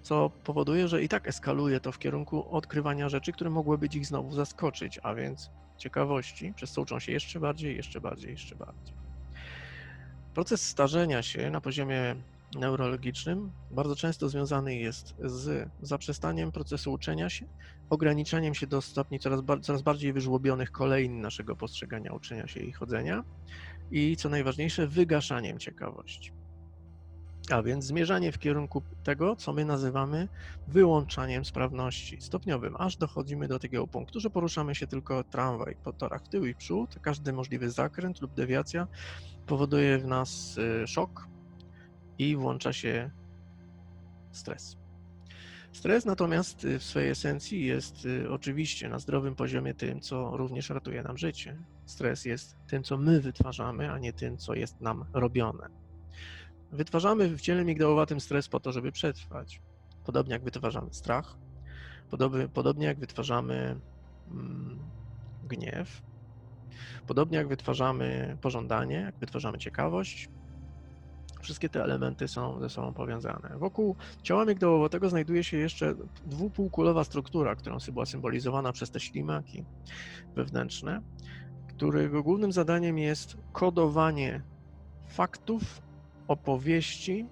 [0.00, 4.32] Co powoduje, że i tak eskaluje to w kierunku odkrywania rzeczy, które mogłyby ich znowu
[4.32, 8.96] zaskoczyć, a więc ciekawości, przez co uczą się jeszcze bardziej, jeszcze bardziej, jeszcze bardziej.
[10.32, 12.16] Proces starzenia się na poziomie
[12.54, 17.46] neurologicznym bardzo często związany jest z zaprzestaniem procesu uczenia się,
[17.90, 23.22] ograniczaniem się do stopni coraz, coraz bardziej wyżłobionych kolejn naszego postrzegania uczenia się i chodzenia
[23.90, 26.32] i co najważniejsze, wygaszaniem ciekawości.
[27.50, 30.28] A więc zmierzanie w kierunku tego, co my nazywamy
[30.68, 36.22] wyłączaniem sprawności stopniowym, aż dochodzimy do takiego punktu, że poruszamy się tylko tramwaj po torach
[36.24, 36.98] w tył i przód.
[37.02, 38.86] Każdy możliwy zakręt lub dewiacja
[39.46, 41.28] powoduje w nas y, szok
[42.18, 43.10] i włącza się
[44.32, 44.76] stres.
[45.72, 50.70] Stres natomiast y, w swojej esencji jest y, oczywiście na zdrowym poziomie tym, co również
[50.70, 51.62] ratuje nam życie.
[51.86, 55.89] Stres jest tym, co my wytwarzamy, a nie tym, co jest nam robione.
[56.72, 59.62] Wytwarzamy w ciele migdałowatym stres po to, żeby przetrwać.
[60.04, 61.36] Podobnie jak wytwarzamy strach,
[62.10, 63.80] podobnie, podobnie jak wytwarzamy
[64.30, 64.78] mm,
[65.48, 66.02] gniew,
[67.06, 70.28] podobnie jak wytwarzamy pożądanie, jak wytwarzamy ciekawość.
[71.40, 73.58] Wszystkie te elementy są ze sobą powiązane.
[73.58, 75.94] Wokół ciała migdałowatego znajduje się jeszcze
[76.26, 79.64] dwupółkulowa struktura, która była symbolizowana przez te ślimaki
[80.36, 81.02] wewnętrzne,
[81.68, 84.42] którego głównym zadaniem jest kodowanie
[85.08, 85.82] faktów
[86.30, 87.26] opowieści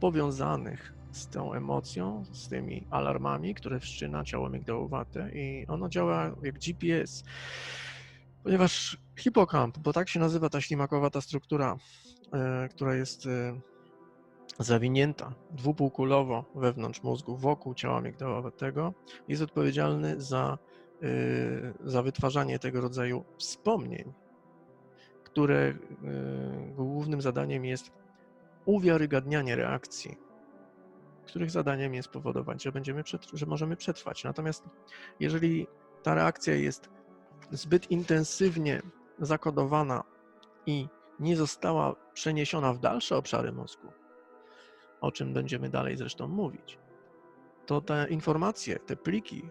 [0.00, 6.58] powiązanych z tą emocją, z tymi alarmami, które wszczyna ciało migdałowate i ono działa jak
[6.58, 7.24] GPS,
[8.42, 11.76] ponieważ hipokamp, bo tak się nazywa ta ślimakowata struktura,
[12.32, 13.60] e, która jest e,
[14.58, 18.94] zawinięta dwupółkulowo wewnątrz mózgu, wokół ciała migdałowatego,
[19.28, 20.58] jest odpowiedzialny za,
[21.02, 21.08] e,
[21.84, 24.12] za wytwarzanie tego rodzaju wspomnień,
[25.24, 25.74] które
[26.76, 27.99] głównym zadaniem jest
[28.70, 30.30] uwiarygadnianie reakcji
[31.30, 33.02] których zadaniem jest powodować, że, będziemy
[33.32, 34.24] że możemy przetrwać.
[34.24, 34.64] Natomiast
[35.20, 35.66] jeżeli
[36.02, 36.90] ta reakcja jest
[37.50, 38.82] zbyt intensywnie
[39.18, 40.04] zakodowana
[40.66, 40.88] i
[41.20, 43.88] nie została przeniesiona w dalsze obszary mózgu,
[45.00, 46.78] o czym będziemy dalej zresztą mówić,
[47.66, 49.50] to te informacje, te pliki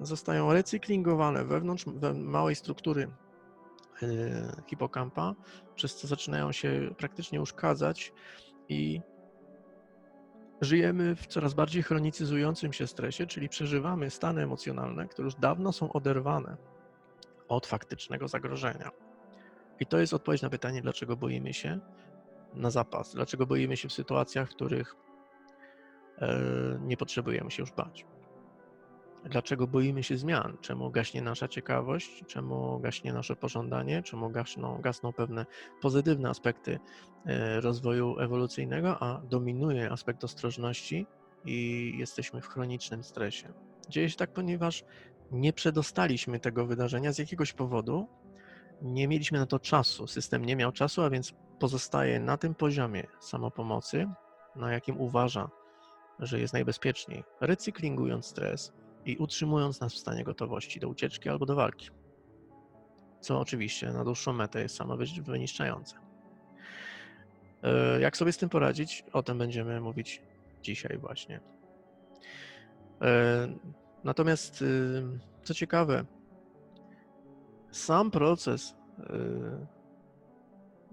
[0.00, 3.08] zostają recyklingowane wewnątrz we małej struktury
[4.66, 5.34] hipokampa,
[5.74, 8.12] przez co zaczynają się praktycznie uszkadzać
[8.68, 9.00] i
[10.60, 15.92] Żyjemy w coraz bardziej chronicyzującym się stresie, czyli przeżywamy stany emocjonalne, które już dawno są
[15.92, 16.56] oderwane
[17.48, 18.90] od faktycznego zagrożenia.
[19.80, 21.80] I to jest odpowiedź na pytanie, dlaczego boimy się
[22.54, 24.96] na zapas, dlaczego boimy się w sytuacjach, w których
[26.18, 28.06] e, nie potrzebujemy się już bać.
[29.24, 30.56] Dlaczego boimy się zmian?
[30.60, 32.24] Czemu gaśnie nasza ciekawość?
[32.26, 34.02] Czemu gaśnie nasze pożądanie?
[34.02, 35.46] Czemu gasną, gasną pewne
[35.80, 36.78] pozytywne aspekty
[37.26, 41.06] e, rozwoju ewolucyjnego, a dominuje aspekt ostrożności
[41.44, 43.52] i jesteśmy w chronicznym stresie?
[43.88, 44.84] Dzieje się tak, ponieważ
[45.30, 48.08] nie przedostaliśmy tego wydarzenia z jakiegoś powodu,
[48.82, 53.06] nie mieliśmy na to czasu, system nie miał czasu, a więc pozostaje na tym poziomie
[53.20, 54.06] samopomocy,
[54.56, 55.50] na jakim uważa,
[56.18, 58.72] że jest najbezpieczniej, recyklingując stres,
[59.04, 61.90] i utrzymując nas w stanie gotowości do ucieczki albo do walki.
[63.20, 65.96] Co oczywiście na dłuższą metę jest samo wyniszczające.
[67.62, 69.04] E, jak sobie z tym poradzić?
[69.12, 70.22] O tym będziemy mówić
[70.62, 71.40] dzisiaj właśnie.
[73.02, 73.48] E,
[74.04, 75.02] natomiast, y,
[75.42, 76.04] co ciekawe,
[77.70, 79.04] sam proces y,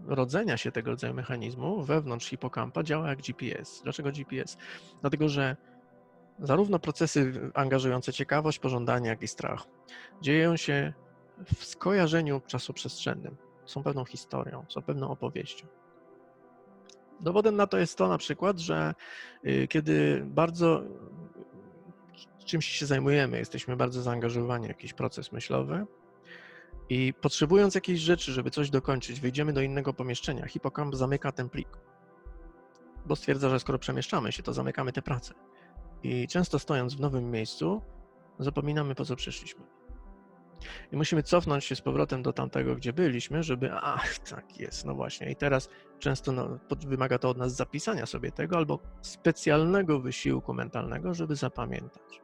[0.06, 3.82] rodzenia się tego rodzaju mechanizmu wewnątrz hipokampa działa jak GPS.
[3.84, 4.58] Dlaczego GPS?
[5.02, 5.58] Dlatego, że
[6.40, 9.64] Zarówno procesy angażujące ciekawość, pożądanie, jak i strach
[10.22, 10.94] dzieją się
[11.56, 13.38] w skojarzeniu czasoprzestrzennym.
[13.66, 15.68] Są pewną historią, są pewną opowieścią.
[17.20, 18.94] Dowodem na to jest to na przykład, że
[19.46, 20.84] y, kiedy bardzo
[22.46, 25.86] czymś się zajmujemy, jesteśmy bardzo zaangażowani w jakiś proces myślowy
[26.90, 31.68] i potrzebując jakiejś rzeczy, żeby coś dokończyć, wyjdziemy do innego pomieszczenia, hipokamp zamyka ten plik,
[33.06, 35.34] bo stwierdza, że skoro przemieszczamy się, to zamykamy tę pracę.
[36.04, 37.82] I często stojąc w nowym miejscu,
[38.40, 39.64] zapominamy po co przyszliśmy.
[40.92, 44.96] I musimy cofnąć się z powrotem do tamtego, gdzie byliśmy, żeby, ach, tak jest, no
[44.96, 45.32] właśnie.
[45.32, 51.14] I teraz często no, wymaga to od nas zapisania sobie tego albo specjalnego wysiłku mentalnego,
[51.14, 52.22] żeby zapamiętać.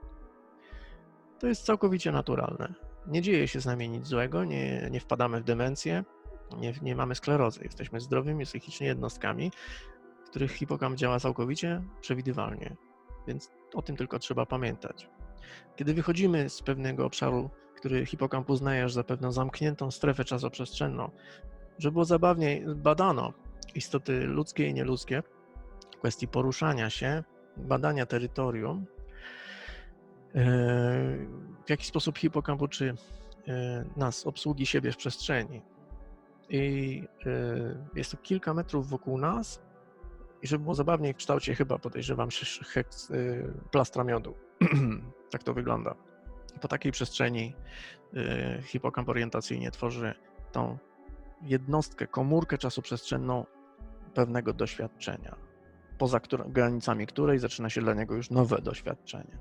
[1.40, 2.74] To jest całkowicie naturalne.
[3.08, 6.04] Nie dzieje się z nami nic złego, nie, nie wpadamy w demencję,
[6.58, 7.64] nie, nie mamy sklerozy.
[7.64, 9.52] Jesteśmy zdrowymi psychicznie jednostkami,
[10.26, 12.76] których hipokamp działa całkowicie przewidywalnie.
[13.28, 15.10] Więc o tym tylko trzeba pamiętać.
[15.76, 21.12] Kiedy wychodzimy z pewnego obszaru, który hipokamp uznaje za pewną zamkniętą strefę czasoprzestrzenną,
[21.78, 23.34] żeby było zabawniej, badano
[23.76, 25.24] istoty ludzkie i nieludzkie
[26.00, 27.24] kwestii poruszania się,
[27.58, 28.86] badania terytorium,
[30.36, 30.46] e,
[31.66, 32.96] w jaki sposób hipokamp uczy
[33.48, 35.62] e, nas obsługi siebie w przestrzeni.
[36.50, 37.30] I e,
[37.96, 39.62] jest to kilka metrów wokół nas,
[40.42, 42.30] i żeby było zabawniej w kształcie chyba podejrzewam
[42.74, 44.36] heks, y, plastra miodu.
[45.32, 45.96] tak to wygląda.
[46.62, 47.56] Po takiej przestrzeni
[48.14, 50.14] y, hipokamp orientacyjnie tworzy
[50.52, 50.78] tą
[51.42, 53.46] jednostkę, komórkę czasu przestrzenną
[54.14, 55.36] pewnego doświadczenia,
[55.98, 59.38] poza który, granicami której zaczyna się dla niego już nowe doświadczenie.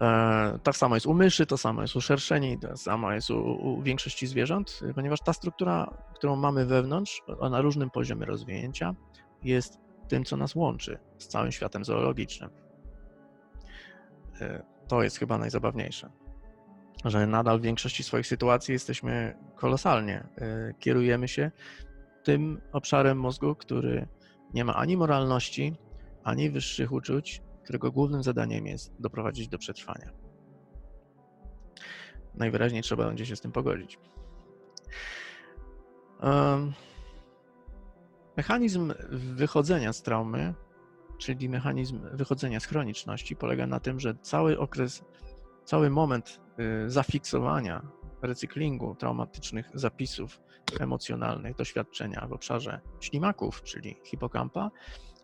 [0.00, 3.38] E, tak samo jest u myszy, to samo jest u szerszeni, to samo jest u,
[3.38, 8.94] u, większości zwierząt, ponieważ ta struktura, którą mamy wewnątrz, na różnym poziomie rozwinięcia,
[9.42, 9.78] jest
[10.08, 12.50] tym, co nas łączy z całym światem zoologicznym.
[14.40, 16.10] E, to jest chyba najzabawniejsze,
[17.04, 20.28] że nadal w większości swoich sytuacji jesteśmy kolosalnie.
[20.38, 21.50] E, kierujemy się
[22.24, 24.08] tym obszarem mózgu, który
[24.54, 25.76] nie ma ani moralności,
[26.24, 30.10] ani wyższych uczuć, którego głównym zadaniem jest doprowadzić do przetrwania.
[32.34, 33.98] Najwyraźniej trzeba będzie się z tym pogodzić.
[36.22, 36.72] Um,
[38.40, 40.54] Mechanizm wychodzenia z traumy,
[41.18, 45.04] czyli mechanizm wychodzenia z chroniczności, polega na tym, że cały okres,
[45.64, 46.40] cały moment
[46.86, 47.82] y, zafiksowania
[48.22, 50.40] recyklingu traumatycznych zapisów
[50.80, 54.70] emocjonalnych, doświadczenia w obszarze ślimaków, czyli hipokampa,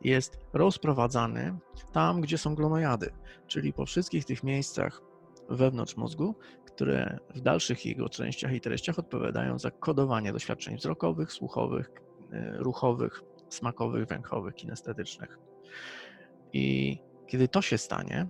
[0.00, 1.58] jest rozprowadzany
[1.92, 3.12] tam, gdzie są glonojady,
[3.46, 5.02] czyli po wszystkich tych miejscach
[5.48, 6.34] wewnątrz mózgu,
[6.66, 12.05] które w dalszych jego częściach i treściach odpowiadają za kodowanie doświadczeń wzrokowych, słuchowych,
[12.58, 15.38] ruchowych, smakowych, węchowych, kinestetycznych.
[16.52, 18.26] I kiedy to się stanie,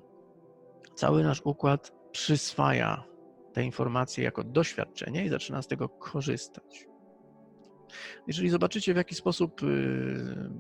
[0.94, 3.04] cały nasz układ przyswaja
[3.52, 6.86] te informacje jako doświadczenie i zaczyna z tego korzystać.
[8.26, 10.50] Jeżeli zobaczycie, w jaki sposób yy,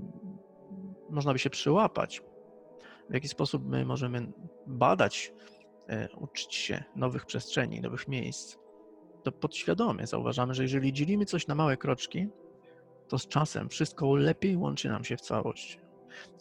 [1.10, 2.22] można by się przyłapać,
[3.10, 4.32] w jaki sposób my możemy
[4.66, 5.32] badać,
[5.88, 8.56] yy, uczyć się nowych przestrzeni, nowych miejsc,
[9.22, 12.28] to podświadomie zauważamy, że jeżeli dzielimy coś na małe kroczki,
[13.08, 15.80] to z czasem wszystko lepiej łączy nam się w całość.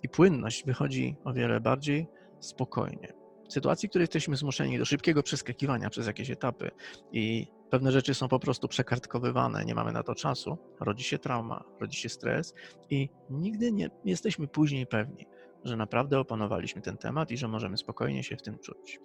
[0.03, 2.07] I płynność wychodzi o wiele bardziej
[2.39, 3.13] spokojnie.
[3.49, 6.72] W sytuacji, w której jesteśmy zmuszeni do szybkiego przeskakiwania przez jakieś etapy
[7.11, 11.63] i pewne rzeczy są po prostu przekartkowywane, nie mamy na to czasu, rodzi się trauma,
[11.80, 12.53] rodzi się stres
[12.89, 15.26] i nigdy nie jesteśmy później pewni,
[15.63, 18.99] że naprawdę opanowaliśmy ten temat i że możemy spokojnie się w tym czuć.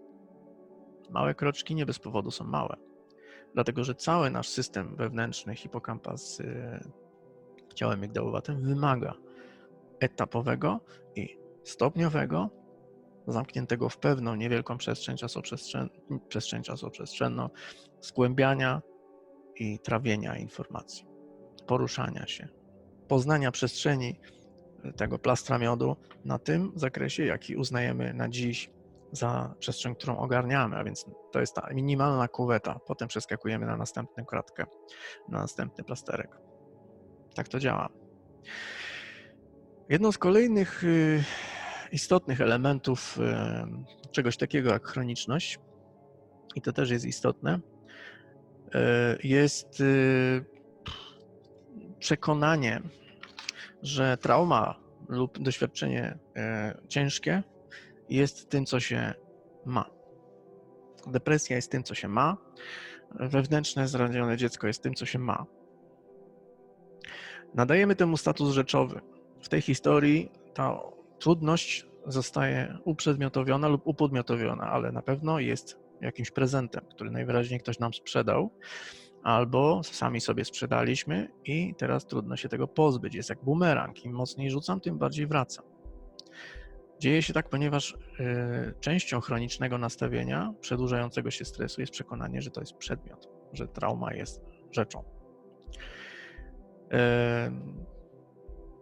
[1.10, 2.76] Małe kroczki nie bez powodu są małe,
[3.54, 6.42] dlatego że cały nasz system wewnętrzny, hipokampa z
[7.74, 9.14] ciałem migdałowatym wymaga
[10.00, 10.80] etapowego
[11.16, 12.50] i stopniowego,
[13.26, 15.88] zamkniętego w pewną niewielką przestrzeń, czasoprzestrzeń,
[16.28, 17.48] przestrzeń czasoprzestrzenną,
[18.00, 18.82] zgłębiania
[19.56, 21.06] i trawienia informacji,
[21.66, 22.48] poruszania się,
[23.08, 24.20] poznania przestrzeni
[24.96, 28.70] tego plastra miodu na tym zakresie, jaki uznajemy na dziś
[29.12, 32.80] za przestrzeń, którą ogarniamy, a więc to jest ta minimalna kuweta.
[32.86, 34.64] Potem przeskakujemy na następną kratkę,
[35.28, 36.49] na następny plasterek.
[37.40, 37.88] Tak to działa.
[39.88, 41.24] Jedną z kolejnych y,
[41.92, 45.58] istotnych elementów y, czegoś takiego jak chroniczność,
[46.54, 48.78] i to też jest istotne, y,
[49.24, 49.82] jest
[51.98, 52.82] przekonanie,
[53.82, 56.18] że trauma lub doświadczenie
[56.88, 57.42] ciężkie
[58.08, 59.14] jest tym, co się
[59.66, 59.90] ma.
[61.06, 62.36] Depresja jest tym, co się ma.
[63.14, 65.59] Wewnętrzne zranione dziecko jest tym, co się ma.
[67.54, 69.00] Nadajemy temu status rzeczowy.
[69.40, 70.80] W tej historii ta
[71.18, 77.94] trudność zostaje uprzedmiotowiona lub upodmiotowiona, ale na pewno jest jakimś prezentem, który najwyraźniej ktoś nam
[77.94, 78.50] sprzedał,
[79.22, 83.14] albo sami sobie sprzedaliśmy i teraz trudno się tego pozbyć.
[83.14, 84.04] Jest jak bumerang.
[84.04, 85.64] Im mocniej rzucam, tym bardziej wracam.
[86.98, 92.60] Dzieje się tak, ponieważ y, częścią chronicznego nastawienia przedłużającego się stresu jest przekonanie, że to
[92.60, 94.42] jest przedmiot, że trauma jest
[94.72, 95.19] rzeczą.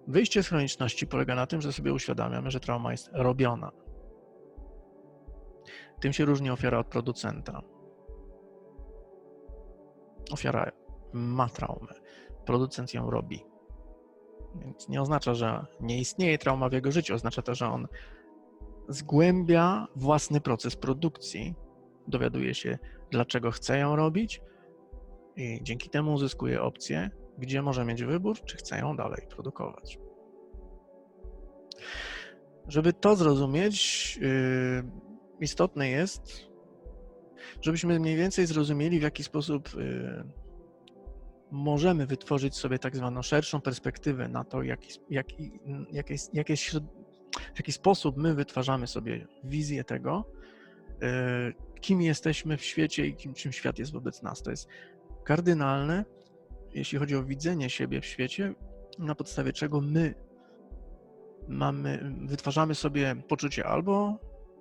[0.06, 3.72] Wyjście z chroniczności polega na tym, że sobie uświadamiamy, że trauma jest robiona.
[6.00, 7.62] Tym się różni ofiara od producenta.
[10.32, 10.72] Ofiara
[11.12, 11.92] ma traumę,
[12.44, 13.44] producent ją robi.
[14.54, 17.88] Więc nie oznacza, że nie istnieje trauma w jego życiu, oznacza to, że on
[18.88, 21.54] zgłębia własny proces produkcji,
[22.06, 22.78] dowiaduje się,
[23.10, 24.40] dlaczego chce ją robić
[25.36, 29.98] i dzięki temu uzyskuje opcję, gdzie może mieć wybór, czy chce ją dalej produkować.
[32.68, 34.84] Żeby to zrozumieć, yy,
[35.40, 36.48] istotne jest,
[37.60, 40.24] żebyśmy mniej więcej zrozumieli, w jaki sposób yy,
[41.50, 45.00] możemy wytworzyć sobie tak zwaną szerszą perspektywę na to, jaki,
[47.52, 50.24] w jaki sposób my wytwarzamy sobie wizję tego,
[51.00, 51.08] yy,
[51.80, 54.42] kim jesteśmy w świecie i kim, czym świat jest wobec nas.
[54.42, 54.68] To jest
[55.24, 56.04] kardynalne,
[56.74, 58.54] jeśli chodzi o widzenie siebie w świecie,
[58.98, 60.14] na podstawie czego my
[61.48, 64.18] mamy, wytwarzamy sobie poczucie albo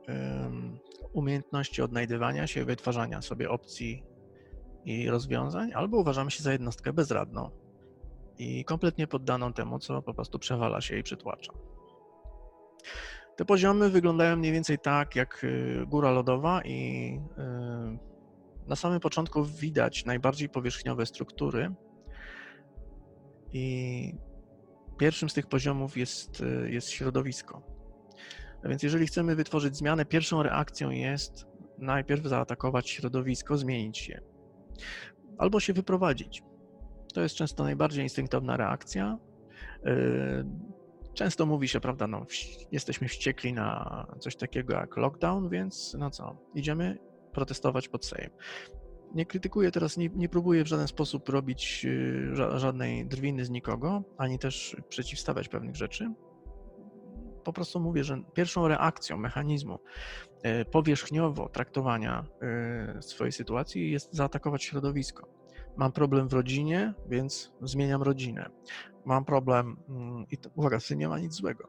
[0.08, 0.80] um,
[1.14, 4.04] umiejętności odnajdywania się, wytwarzania sobie opcji
[4.86, 7.52] i rozwiązań, albo uważamy się za jednostkę bezradną
[8.38, 11.54] i kompletnie poddaną temu, co po prostu przewala się i przytłacza.
[13.36, 17.12] Te poziomy wyglądają mniej więcej tak jak y, góra lodowa i
[18.64, 21.76] y, na samym początku widać najbardziej powierzchniowe struktury,
[23.58, 24.16] i
[24.98, 27.62] pierwszym z tych poziomów jest, e, jest środowisko.
[28.64, 31.48] A więc jeżeli chcemy wytworzyć zmianę, pierwszą reakcją jest
[31.78, 34.22] najpierw zaatakować środowisko, zmienić je.
[35.38, 36.44] Albo się wyprowadzić.
[37.14, 39.18] To jest często najbardziej instynktowna reakcja.
[39.86, 39.94] E,
[41.14, 42.26] często mówi się, prawda, no,
[42.72, 46.98] jesteśmy wściekli na coś takiego jak lockdown, więc no co, idziemy
[47.32, 48.30] protestować pod Sejm.
[49.18, 53.50] Nie krytykuję teraz, nie, nie próbuję w żaden sposób robić y, ża żadnej drwiny z
[53.50, 56.14] nikogo, ani też przeciwstawiać pewnych rzeczy.
[57.44, 59.80] po prostu mówię, że pierwszą reakcją mechanizmu
[60.44, 65.28] e, powierzchniowo traktowania e, swojej sytuacji jest zaatakować środowisko.
[65.78, 68.50] Mam problem w rodzinie, więc zmieniam rodzinę.
[69.06, 71.68] Mam problem, mm, i uwaga, w tym nie ma nic złego.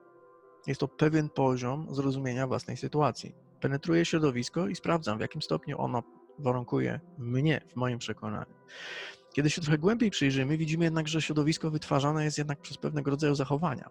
[0.67, 3.35] Jest to pewien poziom zrozumienia własnej sytuacji.
[3.61, 6.03] Penetruję środowisko i sprawdzam, w jakim stopniu ono
[6.39, 8.55] warunkuje mnie, w moim przekonaniu.
[9.32, 13.34] Kiedy się trochę głębiej przyjrzymy, widzimy jednak, że środowisko wytwarzane jest jednak przez pewnego rodzaju
[13.34, 13.91] zachowania.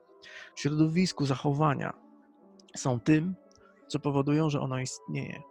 [0.55, 1.93] W środowisku zachowania
[2.75, 3.35] są tym,
[3.87, 5.41] co powodują, że ono istnieje.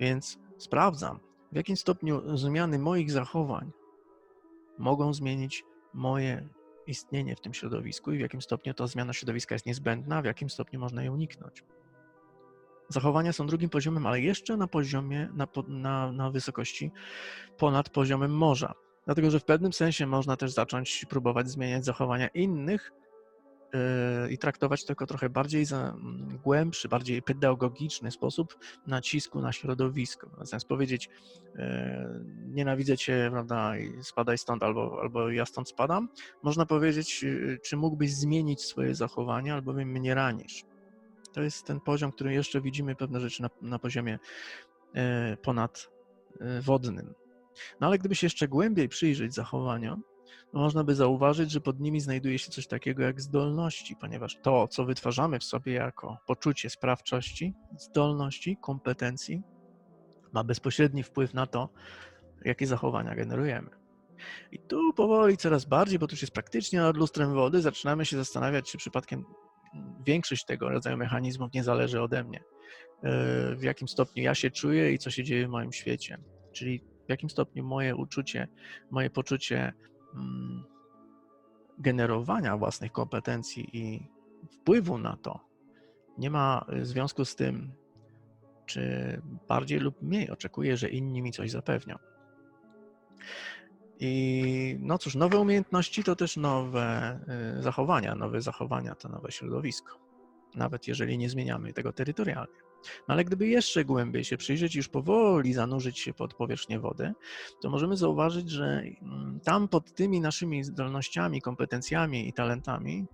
[0.00, 1.20] Więc sprawdzam,
[1.52, 3.70] w jakim stopniu zmiany moich zachowań
[4.78, 5.64] mogą zmienić
[5.94, 6.48] moje
[6.86, 10.50] istnienie w tym środowisku i w jakim stopniu ta zmiana środowiska jest niezbędna, w jakim
[10.50, 11.64] stopniu można je uniknąć.
[12.90, 16.90] Zachowania są drugim poziomem, ale jeszcze na poziomie, na, na, na wysokości
[17.58, 18.74] ponad poziomem morza.
[19.04, 22.92] Dlatego, że w pewnym sensie można też zacząć próbować zmieniać zachowania innych
[23.72, 30.30] yy, i traktować tylko trochę bardziej za mm, głębszy, bardziej pedagogiczny sposób nacisku na środowisko.
[30.40, 31.08] Zamiast powiedzieć,
[31.54, 31.64] yy,
[32.46, 36.08] nienawidzę cię, prawda, i spadaj stąd, albo, albo ja stąd spadam,
[36.42, 40.69] można powiedzieć, yy, czy mógłbyś zmienić swoje zachowania, albowiem mnie ranisz.
[41.32, 44.18] To jest ten poziom, który jeszcze widzimy pewne rzeczy na, na poziomie
[45.42, 47.14] ponadwodnym.
[47.80, 50.02] No ale gdyby się jeszcze głębiej przyjrzeć zachowaniom,
[50.52, 54.84] można by zauważyć, że pod nimi znajduje się coś takiego jak zdolności, ponieważ to, co
[54.84, 59.42] wytwarzamy w sobie jako poczucie sprawczości, zdolności, kompetencji,
[60.32, 61.68] ma bezpośredni wpływ na to,
[62.44, 63.70] jakie zachowania generujemy.
[64.52, 68.16] I tu powoli coraz bardziej, bo to już jest praktycznie nad lustrem wody, zaczynamy się
[68.16, 69.24] zastanawiać, czy przypadkiem
[70.06, 72.40] większość tego rodzaju mechanizmów nie zależy ode mnie.
[73.56, 76.18] W jakim stopniu ja się czuję i co się dzieje w moim świecie.
[76.52, 78.48] Czyli w jakim stopniu moje uczucie,
[78.90, 79.72] moje poczucie
[80.14, 80.64] mm,
[81.78, 84.08] generowania własnych kompetencji i
[84.50, 85.50] wpływu na to
[86.20, 87.72] nie ma związku z tym,
[88.66, 88.82] czy
[89.48, 91.96] bardziej lub mniej oczekuję, że inni mi coś zapewnią.
[94.00, 97.20] I no cóż, nowe umiejętności to też nowe
[97.58, 99.98] y, zachowania, nowe zachowania to nowe środowisko,
[100.54, 102.60] nawet jeżeli nie zmieniamy tego terytorialnie.
[103.08, 107.12] No ale gdyby jeszcze głębiej się przyjrzeć, już powoli zanurzyć się pod powierzchnię wody,
[107.62, 113.06] to możemy zauważyć, że mm, tam pod tymi naszymi zdolnościami, kompetencjami i talentami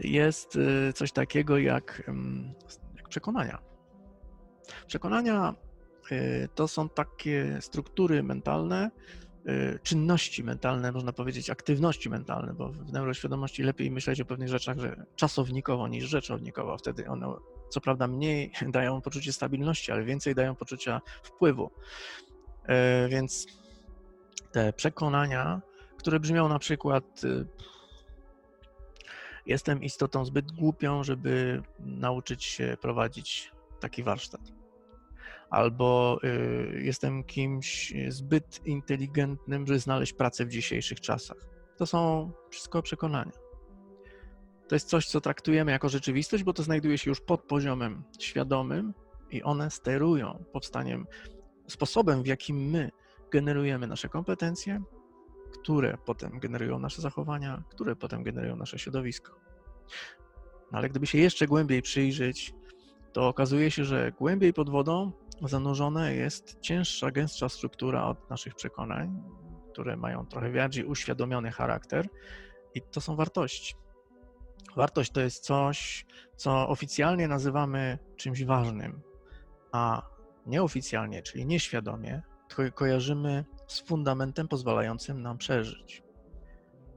[0.00, 2.10] jest y, coś takiego jak,
[2.96, 3.58] jak przekonania.
[4.86, 5.71] Przekonania y,
[6.54, 8.90] to są takie struktury mentalne,
[9.48, 14.78] Y, czynności mentalne, można powiedzieć, aktywności mentalne, bo w neuroświadomości lepiej myśleć o pewnych rzeczach,
[14.78, 16.78] że czasownikowo niż rzeczownikowo.
[16.78, 17.26] Wtedy one,
[17.68, 21.70] co prawda, mniej dają poczucie stabilności, ale więcej dają poczucia wpływu.
[23.04, 23.46] Y, więc
[24.52, 25.60] te przekonania,
[25.96, 27.46] które brzmią na przykład y,
[29.46, 34.61] jestem istotą zbyt głupią, żeby nauczyć się prowadzić taki warsztat
[35.52, 41.36] albo y, jestem kimś zbyt inteligentnym, żeby znaleźć pracę w dzisiejszych czasach.
[41.76, 43.32] To są wszystko przekonania.
[44.68, 48.94] To jest coś, co traktujemy jako rzeczywistość, bo to znajduje się już pod poziomem świadomym
[49.30, 51.06] i one sterują powstaniem,
[51.66, 52.90] sposobem, w jakim my
[53.30, 54.82] generujemy nasze kompetencje,
[55.60, 59.32] które potem generują nasze zachowania, które potem generują nasze środowisko.
[60.72, 62.54] No ale gdyby się jeszcze głębiej przyjrzeć,
[63.12, 65.12] to okazuje się, że głębiej pod wodą
[65.48, 69.22] zanurzona jest cięższa, gęstsza struktura od naszych przekonań,
[69.72, 72.08] które mają trochę bardziej uświadomiony charakter,
[72.74, 73.74] i to są wartości.
[74.76, 79.00] Wartość to jest coś, co oficjalnie nazywamy czymś ważnym,
[79.72, 80.02] a
[80.46, 82.22] nieoficjalnie, czyli nieświadomie,
[82.74, 86.02] kojarzymy z fundamentem pozwalającym nam przeżyć.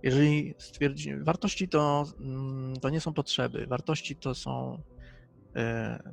[0.04, 4.82] Jeżeli stwierdzimy, wartości to, mm, to nie są potrzeby, wartości to są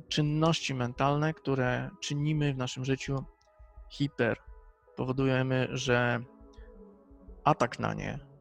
[0.07, 3.23] czynności mentalne, które czynimy w naszym życiu
[3.91, 4.37] hiper,
[4.95, 6.23] powodujemy, że
[7.43, 8.33] atak na nie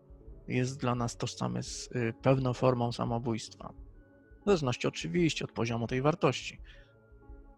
[0.48, 3.72] jest dla nas tożsamy z y, pewną formą samobójstwa.
[4.42, 6.60] W zależności oczywiście od poziomu tej wartości.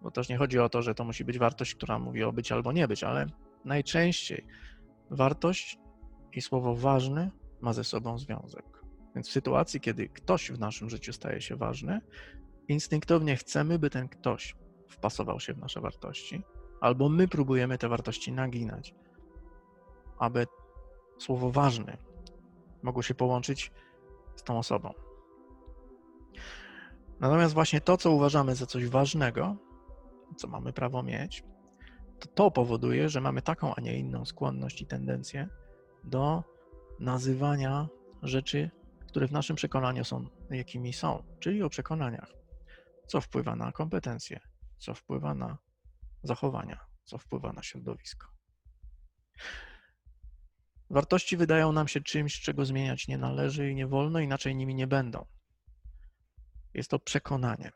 [0.03, 2.53] Bo też nie chodzi o to, że to musi być wartość, która mówi o być
[2.53, 3.27] albo nie być, ale
[3.65, 4.47] najczęściej
[5.11, 5.79] wartość
[6.33, 7.31] i słowo ważny
[7.61, 8.65] ma ze sobą związek.
[9.15, 12.01] Więc w sytuacji, kiedy ktoś w naszym życiu staje się ważny,
[12.69, 14.57] instynktownie chcemy, by ten ktoś
[14.89, 16.43] wpasował się w nasze wartości,
[16.81, 18.95] albo my próbujemy te wartości naginać,
[20.19, 20.47] aby
[21.19, 21.97] słowo ważny
[22.83, 23.73] mogło się połączyć
[24.37, 24.93] z tą osobą.
[27.21, 29.57] Natomiast właśnie to, co uważamy za coś ważnego,
[30.37, 31.45] co mamy prawo mieć,
[32.21, 35.49] to to powoduje, że mamy taką, a nie inną skłonność i tendencję
[36.05, 36.43] do
[37.01, 37.89] nazywania
[38.23, 38.71] rzeczy,
[39.09, 42.44] które w naszym przekonaniu są, jakimi są, czyli o przekonaniach.
[43.07, 44.41] Co wpływa na kompetencje,
[44.79, 45.59] co wpływa na
[46.23, 48.29] zachowania, co wpływa na środowisko.
[50.91, 54.87] Wartości wydają nam się czymś, czego zmieniać nie należy i nie wolno, inaczej nimi nie
[54.87, 55.27] będą.
[56.75, 57.73] Jest to przekonanie.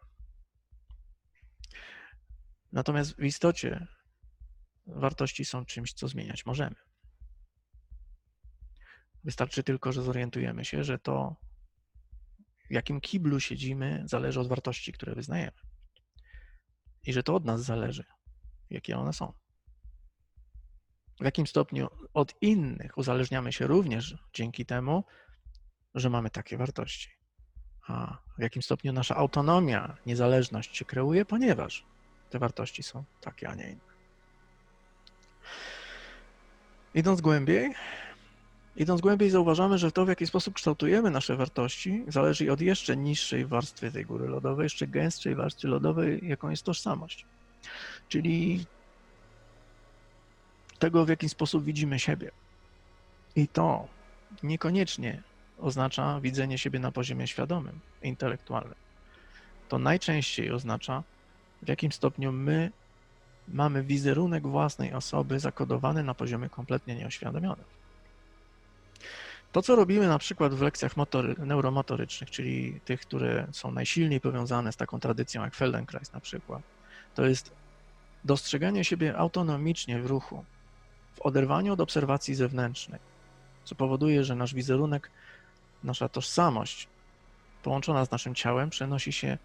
[2.73, 3.87] Natomiast w istocie
[4.87, 6.77] wartości są czymś, co zmieniać możemy.
[9.25, 11.37] Wystarczy tylko, że zorientujemy się, że to,
[12.71, 15.59] w jakim kiblu siedzimy, zależy od wartości, które wyznajemy.
[17.07, 18.05] I że to od nas zależy,
[18.71, 19.33] jakie one są.
[21.21, 25.05] W jakim stopniu od innych uzależniamy się również dzięki temu,
[25.95, 27.09] że mamy takie wartości.
[27.89, 31.87] A w jakim stopniu nasza autonomia, niezależność się kreuje, ponieważ
[32.31, 33.89] te wartości są takie, a nie inne.
[36.95, 37.75] Idąc głębiej,
[38.79, 43.47] idąc głębiej, zauważamy, że to, w jaki sposób kształtujemy nasze wartości, zależy od jeszcze niższej
[43.47, 47.27] warstwy tej góry lodowej, jeszcze gęstszej warstwy lodowej, jaką jest tożsamość.
[48.09, 48.67] Czyli
[50.79, 52.31] tego, w jaki sposób widzimy siebie.
[53.37, 53.89] I to
[54.43, 55.23] niekoniecznie
[55.59, 58.75] oznacza widzenie siebie na poziomie świadomym, intelektualnym.
[59.69, 61.03] To najczęściej oznacza,
[61.63, 62.71] w jakim stopniu my
[63.49, 67.65] mamy wizerunek własnej osoby zakodowany na poziomie kompletnie nieoświadomionym.
[69.53, 74.73] To, co robimy na przykład w lekcjach motory, neuromotorycznych, czyli tych, które są najsilniej powiązane
[74.73, 76.63] z taką tradycją jak Feldenkrais na przykład,
[77.15, 77.53] to jest
[78.25, 80.45] dostrzeganie siebie autonomicznie w ruchu,
[81.15, 83.01] w oderwaniu od obserwacji zewnętrznej,
[83.65, 85.11] co powoduje, że nasz wizerunek,
[85.85, 86.89] nasza tożsamość
[87.63, 89.39] połączona z naszym ciałem przenosi się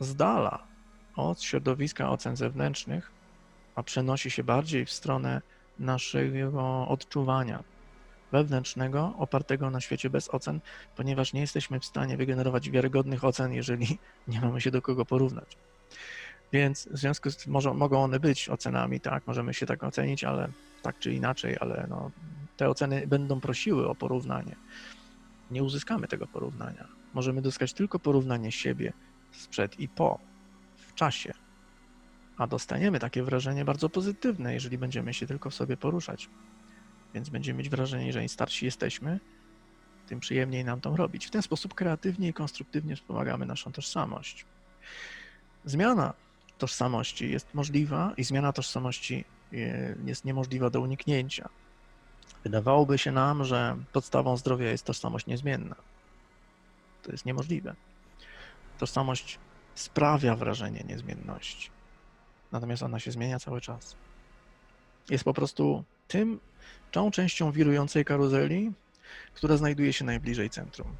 [0.00, 0.66] z dala
[1.16, 3.10] od środowiska ocen zewnętrznych,
[3.74, 5.42] a przenosi się bardziej w stronę
[5.78, 7.64] naszego odczuwania
[8.32, 10.60] wewnętrznego, opartego na świecie bez ocen,
[10.96, 15.56] ponieważ nie jesteśmy w stanie wygenerować wiarygodnych ocen, jeżeli nie mamy się do kogo porównać.
[16.52, 20.24] Więc w związku z tym może, mogą one być ocenami, tak, możemy się tak ocenić,
[20.24, 20.48] ale
[20.82, 22.10] tak czy inaczej, ale no,
[22.56, 24.56] te oceny będą prosiły o porównanie.
[25.50, 26.88] Nie uzyskamy tego porównania.
[27.14, 28.92] Możemy uzyskać tylko porównanie siebie
[29.32, 30.18] sprzed i po,
[30.76, 31.32] w czasie.
[32.36, 36.28] A dostaniemy takie wrażenie bardzo pozytywne, jeżeli będziemy się tylko w sobie poruszać.
[37.14, 39.20] Więc będziemy mieć wrażenie, że im starsi jesteśmy,
[40.06, 41.26] tym przyjemniej nam to robić.
[41.26, 44.46] W ten sposób kreatywnie i konstruktywnie wspomagamy naszą tożsamość.
[45.64, 46.14] Zmiana
[46.58, 49.24] tożsamości jest możliwa i zmiana tożsamości
[50.04, 51.48] jest niemożliwa do uniknięcia.
[52.44, 55.76] Wydawałoby się nam, że podstawą zdrowia jest tożsamość niezmienna.
[57.02, 57.74] To jest niemożliwe.
[58.78, 59.38] Tożsamość
[59.74, 61.70] sprawia wrażenie niezmienności,
[62.52, 63.96] natomiast ona się zmienia cały czas.
[65.10, 66.40] Jest po prostu tym,
[66.90, 68.72] tą częścią wirującej karuzeli,
[69.34, 70.96] która znajduje się najbliżej centrum.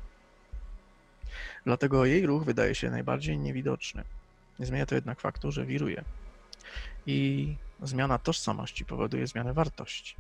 [1.65, 4.05] Dlatego jej ruch wydaje się najbardziej niewidoczny.
[4.59, 6.05] Nie zmienia to jednak faktu, że wiruje.
[7.07, 7.49] I
[7.83, 10.17] zmiana tożsamości powoduje zmianę wartości.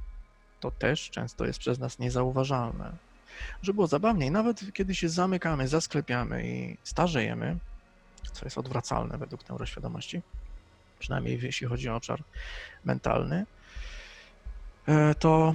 [0.60, 2.96] To też często jest przez nas niezauważalne.
[3.62, 7.58] Żeby było zabawniej, nawet kiedy się zamykamy, zasklepiamy i starzejemy,
[8.32, 10.22] co jest odwracalne według neuroświadomości,
[10.98, 12.22] przynajmniej jeśli chodzi o obszar
[12.84, 13.46] mentalny,
[15.18, 15.54] to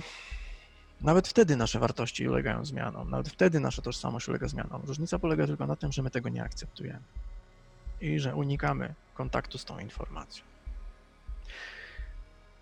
[1.01, 4.81] nawet wtedy nasze wartości ulegają zmianom, nawet wtedy nasza tożsamość ulega zmianom.
[4.85, 7.01] Różnica polega tylko na tym, że my tego nie akceptujemy
[8.01, 10.45] i że unikamy kontaktu z tą informacją.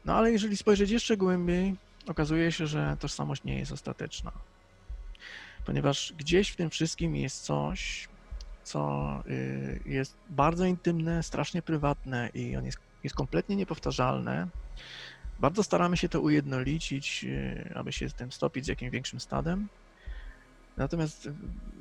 [0.06, 1.76] No ale jeżeli spojrzeć jeszcze głębiej,
[2.08, 4.32] okazuje się, że tożsamość nie jest ostateczna,
[5.66, 8.08] ponieważ gdzieś w tym wszystkim jest coś,
[8.64, 14.48] co y, jest bardzo intymne, strasznie prywatne i on jest, jest kompletnie niepowtarzalne.
[15.40, 19.68] Bardzo staramy się to ujednolicić, y, aby się z tym stopić z jakimś większym stadem.
[20.78, 21.30] Natomiast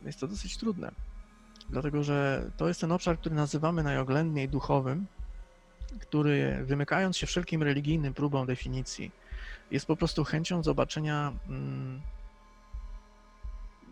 [0.05, 0.93] jest to dosyć trudne
[1.69, 5.07] dlatego że to jest ten obszar, który nazywamy najoględniej duchowym,
[6.01, 9.11] który wymykając się wszelkim religijnym próbom definicji,
[9.71, 12.01] jest po prostu chęcią zobaczenia, mm,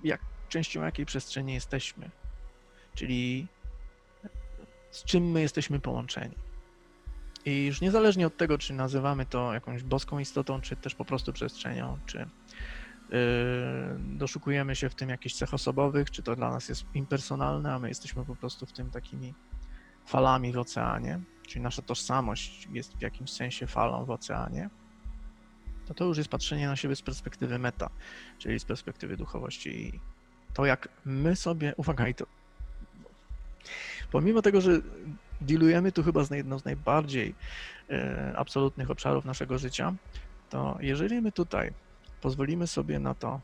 [0.04, 2.10] jak częścią jakiej przestrzeni jesteśmy,
[2.94, 3.46] czyli
[4.90, 6.34] z czym my jesteśmy połączeni.
[7.44, 11.32] I już niezależnie od tego, czy nazywamy to jakąś boską istotą, czy też po prostu
[11.32, 12.28] przestrzenią, czy
[13.12, 13.18] Yy,
[14.18, 17.88] doszukujemy się w tym jakichś cech osobowych, czy to dla nas jest impersonalne, a my
[17.88, 19.34] jesteśmy po prostu w tym takimi
[20.06, 24.70] falami w oceanie, czyli nasza tożsamość jest w jakimś sensie falą w oceanie,
[25.86, 27.90] to to już jest patrzenie na siebie z perspektywy meta,
[28.38, 30.00] czyli z perspektywy duchowości i
[30.54, 32.26] to jak my sobie, uwaga, i to
[34.12, 34.80] pomimo tego, że
[35.42, 37.34] dealujemy tu chyba z jedną z najbardziej
[37.90, 39.94] e, absolutnych obszarów naszego życia,
[40.50, 41.72] to jeżeli my tutaj
[42.20, 43.40] pozwolimy sobie na to,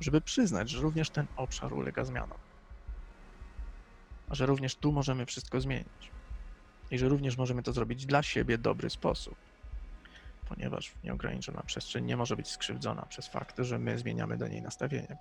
[0.00, 2.38] żeby przyznać, że również ten obszar ulega zmianom.
[4.30, 6.10] Że również tu możemy wszystko zmienić.
[6.90, 9.34] I że również możemy to zrobić dla siebie dobry sposób.
[10.48, 15.16] Ponieważ nieograniczona przestrzeń nie może być skrzywdzona przez fakt, że my zmieniamy do niej nastawienie.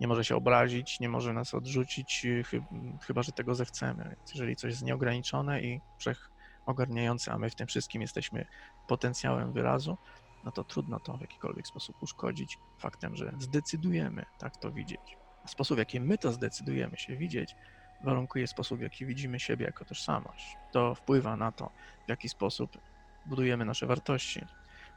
[0.00, 2.62] Nie może się obrazić, nie może nas odrzucić, chy-
[3.06, 4.04] chyba że tego zechcemy.
[4.04, 8.46] Więc jeżeli coś jest nieograniczone i wszechogarniające, a my w tym wszystkim jesteśmy
[8.88, 9.98] potencjałem wyrazu,
[10.44, 15.16] no to trudno to w jakikolwiek sposób uszkodzić faktem, że zdecydujemy tak to widzieć.
[15.44, 17.56] A sposób, w jaki my to zdecydujemy się widzieć,
[18.04, 20.56] warunkuje sposób, w jaki widzimy siebie jako tożsamość.
[20.72, 21.70] To wpływa na to,
[22.06, 22.78] w jaki sposób
[23.26, 24.46] budujemy nasze wartości.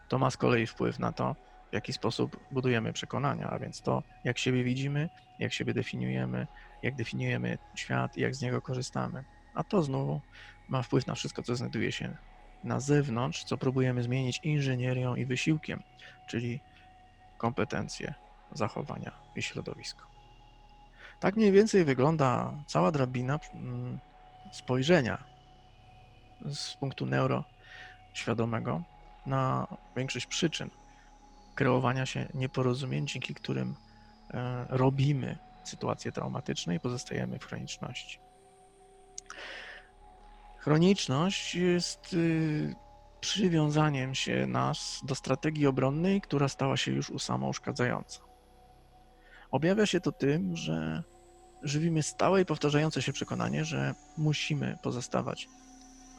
[0.08, 1.36] To ma z kolei wpływ na to,
[1.74, 5.10] w jaki sposób budujemy przekonania, a więc to, jak siebie widzimy,
[5.40, 6.48] jak siebie definiujemy,
[6.84, 9.24] jak definiujemy świat i jak z niego korzystamy.
[9.54, 10.22] A to znowu
[10.70, 12.18] ma wpływ na wszystko, co znajduje się
[12.64, 15.84] na zewnątrz, co próbujemy zmienić inżynierią i wysiłkiem,
[16.28, 16.60] czyli
[17.38, 18.14] kompetencje,
[18.52, 20.08] zachowania i środowisko.
[21.20, 24.00] Tak mniej więcej wygląda cała drabina mm,
[24.52, 25.24] spojrzenia
[26.46, 28.84] z punktu neuroświadomego
[29.26, 30.70] na większość przyczyn
[31.56, 33.76] kreowania się nieporozumień, dzięki którym
[34.34, 38.20] e, robimy sytuacje traumatyczne i pozostajemy w chroniczności.
[40.58, 42.76] Chroniczność jest y,
[43.20, 48.20] przywiązaniem się nas do strategii obronnej, która stała się już samouszkadzająca.
[49.52, 51.04] Objawia się to tym, że
[51.64, 55.48] żywimy stałe i powtarzające się przekonanie, że musimy pozostawać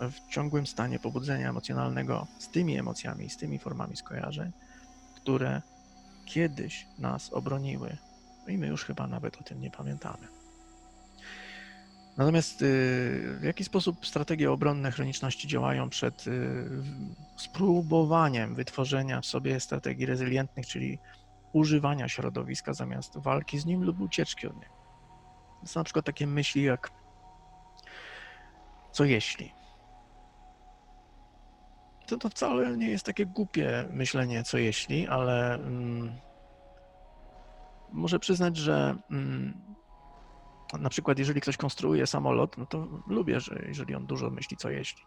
[0.00, 4.52] w ciągłym stanie pobudzenia emocjonalnego z tymi emocjami, z tymi formami skojarzeń,
[5.24, 5.62] które
[6.24, 7.96] kiedyś nas obroniły
[8.48, 10.28] i my już chyba nawet o tym nie pamiętamy.
[12.16, 16.68] Natomiast y, w jaki sposób strategie obronne chroniczności działają przed y,
[17.36, 20.98] spróbowaniem wytworzenia w sobie strategii rezylientnych, czyli
[21.52, 24.74] używania środowiska zamiast walki z nim lub ucieczki od niego?
[25.60, 26.90] To są na przykład takie myśli jak
[28.92, 29.52] co jeśli?
[32.06, 36.12] To, to wcale nie jest takie głupie myślenie, co jeśli, ale mm,
[37.92, 39.74] muszę przyznać, że mm,
[40.80, 44.70] na przykład, jeżeli ktoś konstruuje samolot, no to lubię, że jeżeli on dużo myśli, co
[44.70, 45.02] jeśli.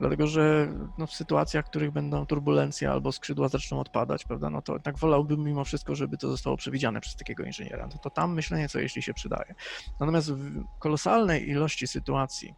[0.00, 4.62] Dlatego, że no, w sytuacjach, w których będą turbulencje albo skrzydła zaczną odpadać, prawda, no
[4.62, 7.86] to tak wolałbym mimo wszystko, żeby to zostało przewidziane przez takiego inżyniera.
[7.86, 9.54] No to tam myślenie, co jeśli się przydaje.
[10.00, 12.54] Natomiast w kolosalnej ilości sytuacji,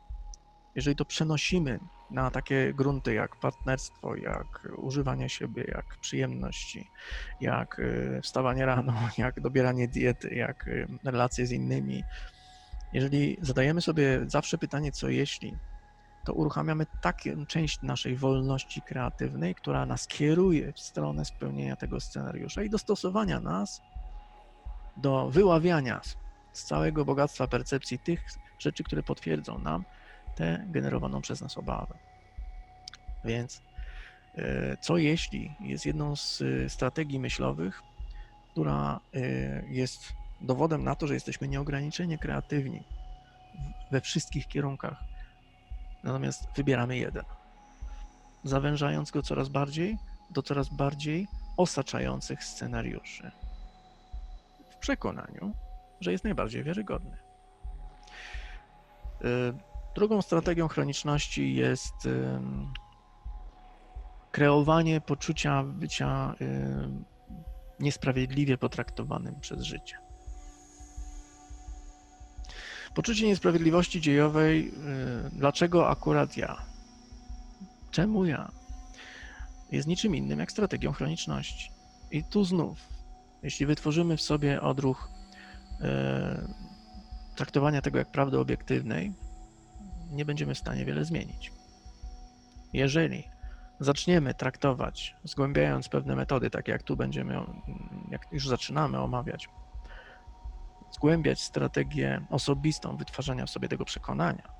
[0.74, 6.90] jeżeli to przenosimy na takie grunty jak partnerstwo, jak używanie siebie, jak przyjemności,
[7.40, 12.04] jak y, wstawanie rano, jak dobieranie diety, jak y, relacje z innymi.
[12.92, 15.56] Jeżeli zadajemy sobie zawsze pytanie, co jeśli,
[16.24, 22.62] to uruchamiamy taką część naszej wolności kreatywnej, która nas kieruje w stronę spełnienia tego scenariusza
[22.62, 23.80] i dostosowania nas
[24.96, 26.00] do wyławiania
[26.52, 28.24] z całego bogactwa percepcji tych
[28.58, 29.84] rzeczy, które potwierdzą nam
[30.34, 31.94] tę generowaną przez nas obawę.
[33.24, 33.62] Więc
[34.34, 37.82] e, co jeśli jest jedną z e, strategii myślowych,
[38.50, 39.20] która e,
[39.68, 42.84] jest dowodem na to, że jesteśmy nieograniczenie kreatywni
[43.90, 45.04] we wszystkich kierunkach,
[46.04, 47.24] natomiast wybieramy jeden,
[48.44, 49.98] zawężając go coraz bardziej
[50.30, 51.26] do coraz bardziej
[51.56, 53.30] osaczających scenariuszy,
[54.70, 55.52] w przekonaniu,
[56.00, 57.16] że jest najbardziej wiarygodny.
[59.94, 61.94] Drugą strategią chroniczności jest
[64.32, 66.34] kreowanie poczucia bycia
[67.80, 69.98] niesprawiedliwie potraktowanym przez życie.
[72.94, 74.72] Poczucie niesprawiedliwości dziejowej,
[75.32, 76.56] dlaczego akurat ja?
[77.90, 78.52] Czemu ja?
[79.72, 81.72] Jest niczym innym jak strategią chroniczności.
[82.10, 82.78] I tu znów,
[83.42, 85.10] jeśli wytworzymy w sobie odruch
[87.36, 89.14] traktowania tego jak prawdy obiektywnej,
[90.10, 91.52] nie będziemy w stanie wiele zmienić.
[92.72, 93.24] Jeżeli
[93.80, 97.40] zaczniemy traktować, zgłębiając pewne metody, takie jak tu będziemy,
[98.10, 99.48] jak już zaczynamy omawiać,
[100.92, 104.52] zgłębiać strategię osobistą wytwarzania w sobie tego przekonania,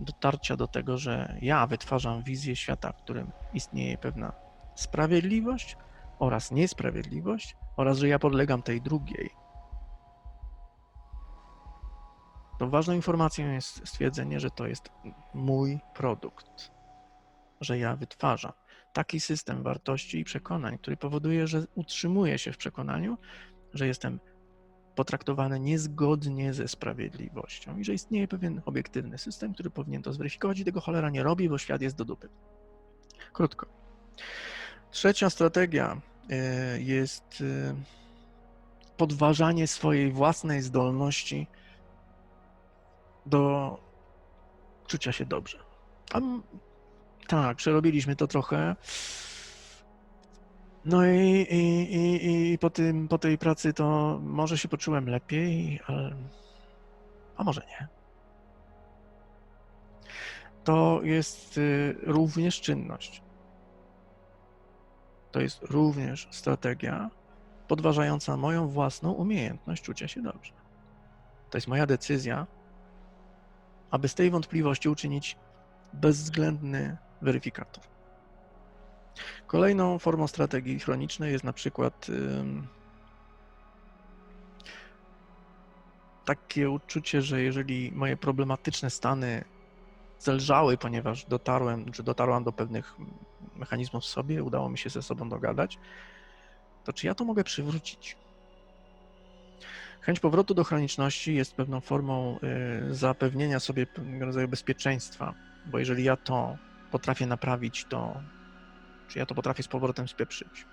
[0.00, 4.32] dotarcia do tego, że ja wytwarzam wizję świata, w którym istnieje pewna
[4.74, 5.76] sprawiedliwość
[6.18, 9.30] oraz niesprawiedliwość, oraz że ja podlegam tej drugiej,
[12.58, 14.88] to ważną informacją jest stwierdzenie, że to jest
[15.34, 16.70] mój produkt,
[17.60, 18.52] że ja wytwarzam
[18.92, 23.18] taki system wartości i przekonań, który powoduje, że utrzymuję się w przekonaniu,
[23.74, 24.20] że jestem
[24.94, 30.64] potraktowany niezgodnie ze sprawiedliwością i że istnieje pewien obiektywny system, który powinien to zweryfikować i
[30.64, 32.28] tego cholera nie robi, bo świat jest do dupy.
[33.32, 33.66] Krótko.
[34.90, 36.00] Trzecia strategia
[36.76, 37.74] y, jest y,
[38.96, 41.46] podważanie swojej własnej zdolności
[43.26, 43.76] do
[44.86, 45.58] czucia się dobrze.
[47.26, 48.76] Tak, przerobiliśmy to trochę.
[50.84, 55.80] No i, i, i, i po, tym, po tej pracy to może się poczułem lepiej,
[55.86, 56.16] ale,
[57.36, 57.88] a może nie.
[60.64, 63.22] To jest y, również czynność.
[65.32, 67.10] To jest również strategia
[67.68, 70.52] podważająca moją własną umiejętność czucia się dobrze.
[71.50, 72.46] To jest moja decyzja,
[73.94, 75.36] aby z tej wątpliwości uczynić
[75.92, 77.84] bezwzględny weryfikator.
[79.46, 82.06] Kolejną formą strategii chronicznej jest na przykład
[86.24, 89.44] takie uczucie, że jeżeli moje problematyczne stany
[90.18, 92.96] zelżały, ponieważ dotarłem, czy dotarłam do pewnych
[93.54, 95.78] mechanizmów w sobie, udało mi się ze sobą dogadać,
[96.84, 98.23] to czy ja to mogę przywrócić?
[100.04, 102.38] Chęć powrotu do chroniczności jest pewną formą
[102.90, 106.58] y, zapewnienia sobie pewnego rodzaju bezpieczeństwa, bo jeżeli ja to
[106.90, 108.24] potrafię naprawić, to
[109.08, 110.68] czy ja to potrafię z powrotem spieprzyć?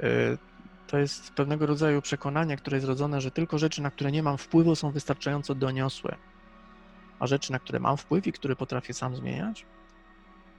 [0.00, 0.38] Y,
[0.86, 4.38] To jest pewnego rodzaju przekonanie, które jest rodzone, że tylko rzeczy, na które nie mam
[4.38, 6.18] wpływu, są wystarczająco doniosłe,
[7.18, 9.68] a rzeczy, na które mam wpływ i które potrafię sam zmieniać,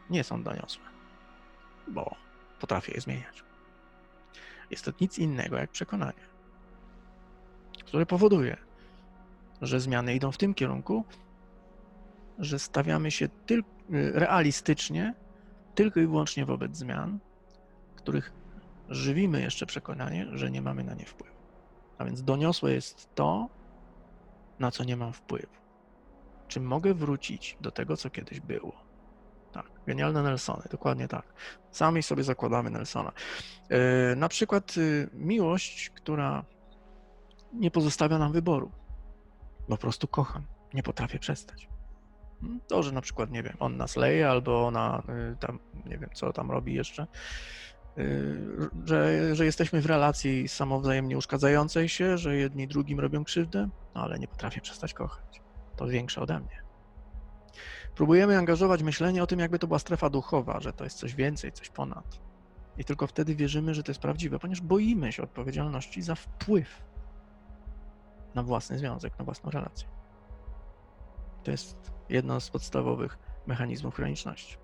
[0.09, 0.86] nie są doniosłe,
[1.88, 2.18] bo
[2.59, 3.45] potrafię je zmieniać.
[4.70, 6.33] Jest to nic innego jak przekonanie,
[7.94, 8.58] które powoduje,
[9.62, 11.06] że zmiany idą w tym kierunku,
[12.39, 13.70] że stawiamy się tylko
[14.14, 15.14] realistycznie
[15.76, 17.20] tylko i wyłącznie wobec zmian,
[17.96, 18.34] których
[18.89, 21.36] żywimy jeszcze przekonanie, że nie mamy na nie wpływu.
[21.98, 23.50] A więc doniosłe jest to,
[24.60, 25.56] na co nie mam wpływu.
[26.48, 28.74] Czy mogę wrócić do tego, co kiedyś było?
[29.52, 31.34] Tak, genialne Nelsony, dokładnie tak.
[31.72, 33.12] Sami sobie zakładamy Nelsona.
[33.70, 33.78] Yy,
[34.16, 36.46] na przykład yy, miłość, która
[37.54, 38.72] nie pozostawia nam wyboru.
[39.68, 40.43] Po prostu kocham,
[40.74, 41.70] nie potrafię przestać.
[42.41, 45.97] Hmm, To, że na przykład, nie wiem, on nas leje, albo ona y, tam, nie
[45.97, 47.08] wiem, co tam robi jeszcze,
[47.97, 54.01] y, że, że jesteśmy w relacji samowzajemnie uszkadzającej się, że jedni drugim robią krzywdę, no
[54.01, 55.41] ale nie potrafię przestać kochać.
[55.76, 56.64] To większe ode mnie.
[57.95, 61.51] Próbujemy angażować myślenie o tym, jakby to była strefa duchowa, że to jest coś więcej,
[61.51, 62.20] coś ponad.
[62.78, 66.82] I tylko wtedy wierzymy, że to jest prawdziwe, ponieważ boimy się odpowiedzialności za wpływ
[68.36, 69.88] na własny związek, na własną relację.
[71.44, 73.18] To jest jedno z podstawowych
[73.48, 74.58] mechanizmów chroniczności.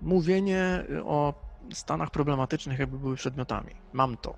[0.00, 1.34] Mówienie o
[1.72, 3.74] stanach problematycznych, jakby były przedmiotami.
[3.92, 4.36] Mam to.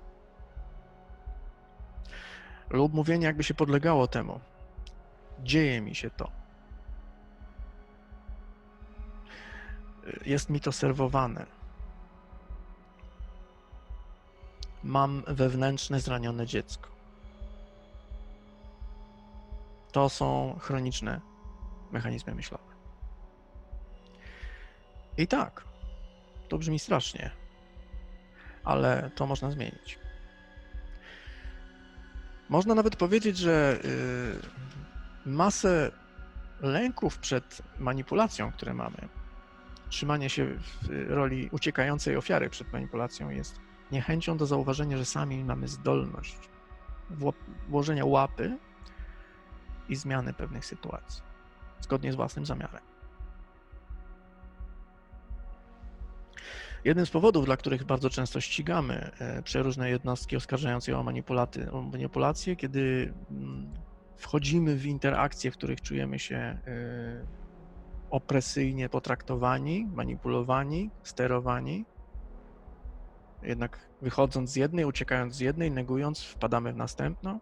[2.69, 4.39] Lub mówienie, jakby się podlegało temu.
[5.43, 6.31] Dzieje mi się to.
[10.25, 11.58] Jest mi to serwowane.
[14.83, 16.89] Mam wewnętrzne zranione dziecko.
[19.91, 21.21] To są chroniczne
[21.91, 22.63] mechanizmy myślowe.
[25.17, 25.63] I tak,
[26.49, 27.31] to brzmi strasznie,
[28.63, 29.99] ale to można zmienić.
[32.49, 33.79] Można nawet powiedzieć, że
[35.25, 35.91] y, masę
[36.61, 39.09] lęków przed manipulacją, które mamy,
[39.89, 40.45] trzymanie się
[40.81, 43.59] w roli uciekającej ofiary przed manipulacją jest
[43.91, 46.49] niechęcią do zauważenia, że sami mamy zdolność
[47.11, 47.33] wło-
[47.67, 48.57] włożenia łapy
[49.89, 51.29] i zmiany pewnych sytuacji
[51.81, 52.81] zgodnie z własnym zamiarem.
[56.83, 61.91] Jednym z powodów, dla których bardzo często ścigamy e, przeróżne jednostki oskarżające o, manipulaty, o
[62.57, 63.73] kiedy mm,
[64.17, 66.59] wchodzimy w interakcje, w których czujemy się e,
[68.09, 71.85] opresyjnie potraktowani, manipulowani, sterowani,
[73.43, 77.39] jednak wychodząc z jednej, uciekając z jednej, negując, wpadamy w następną.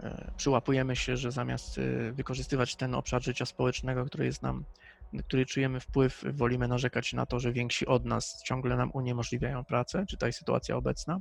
[0.00, 4.64] E, Przyłapujemy się, że zamiast e, wykorzystywać ten obszar życia społecznego, który jest nam,
[5.12, 9.64] na który czujemy wpływ, wolimy narzekać na to, że więksi od nas ciągle nam uniemożliwiają
[9.64, 11.20] pracę, czy ta jest sytuacja obecna.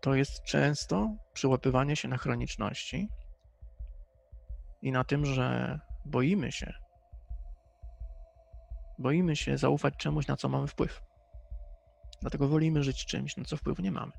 [0.00, 3.08] To jest często przyłapywanie się na chroniczności
[4.82, 6.72] i na tym, że boimy się,
[8.98, 11.07] boimy się zaufać czemuś, na co mamy wpływ.
[12.20, 14.12] Dlatego wolimy żyć czymś, na co wpływu nie mamy.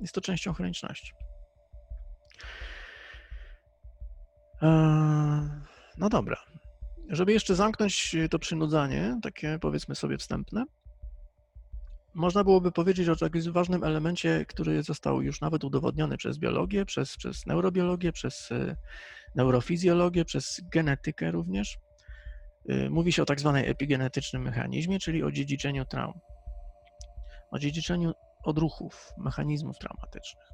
[0.00, 1.12] Jest to częścią chroniczności.
[4.62, 5.50] Eee,
[5.98, 6.36] No dobra.
[7.08, 10.64] Żeby jeszcze zamknąć to przynudzanie, takie powiedzmy sobie wstępne,
[12.14, 17.16] można byłoby powiedzieć o takim ważnym elemencie, który został już nawet udowodniony przez biologię, przez,
[17.16, 18.76] przez neurobiologię, przez e,
[19.34, 21.78] neurofizjologię, przez genetykę również.
[22.90, 26.20] mówi się o tak zwanej epigenetycznym mechanizmie, czyli o dziedziczeniu traum.
[27.50, 28.12] O dziedziczeniu
[28.44, 30.46] odruchów, mechanizmów traumatycznych.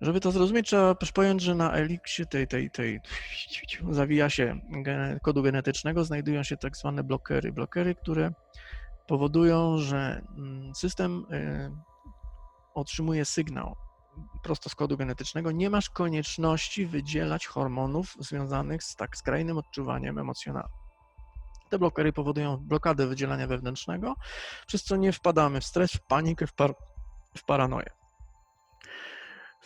[0.00, 3.00] Żeby to zrozumieć, trzeba też pojąć, że na eliksie tej, tej, tej
[3.90, 4.60] zawija się
[5.22, 7.52] kodu genetycznego, znajdują się tak zwane blokery.
[7.52, 8.30] Blokery, które
[9.06, 11.70] powodują, że mm, system y,
[12.74, 13.76] otrzymuje sygnał
[14.42, 15.50] prosto z kodu genetycznego.
[15.52, 20.87] Nie masz konieczności wydzielać hormonów związanych z tak skrajnym odczuwaniem emocjonalnym.
[21.70, 24.14] Te blokery powodują blokadę wydzielania wewnętrznego,
[24.66, 26.74] przez co nie wpadamy w stres, w panikę, w, par,
[27.36, 27.90] w paranoję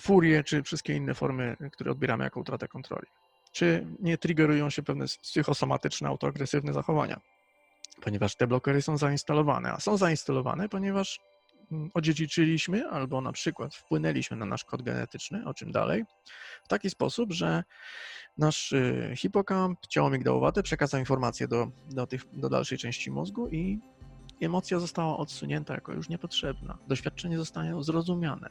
[0.03, 3.07] furię, czy wszystkie inne formy, które odbieramy jako utratę kontroli.
[3.53, 7.21] Czy nie triggerują się pewne psychosomatyczne, autoagresywne zachowania,
[8.01, 11.21] ponieważ te blokery są zainstalowane, a są zainstalowane, ponieważ
[11.95, 16.05] odziedziczyliśmy albo na przykład wpłynęliśmy na nasz kod genetyczny, o czym dalej,
[16.65, 17.65] w taki sposób, że
[18.39, 23.79] nasz y, hipokamp, ciało migdałowate przekazał informację do, do, tych, do dalszej części mózgu i
[24.41, 26.79] emocja została odsunięta jako już niepotrzebna.
[26.89, 28.51] Doświadczenie zostanie zrozumiane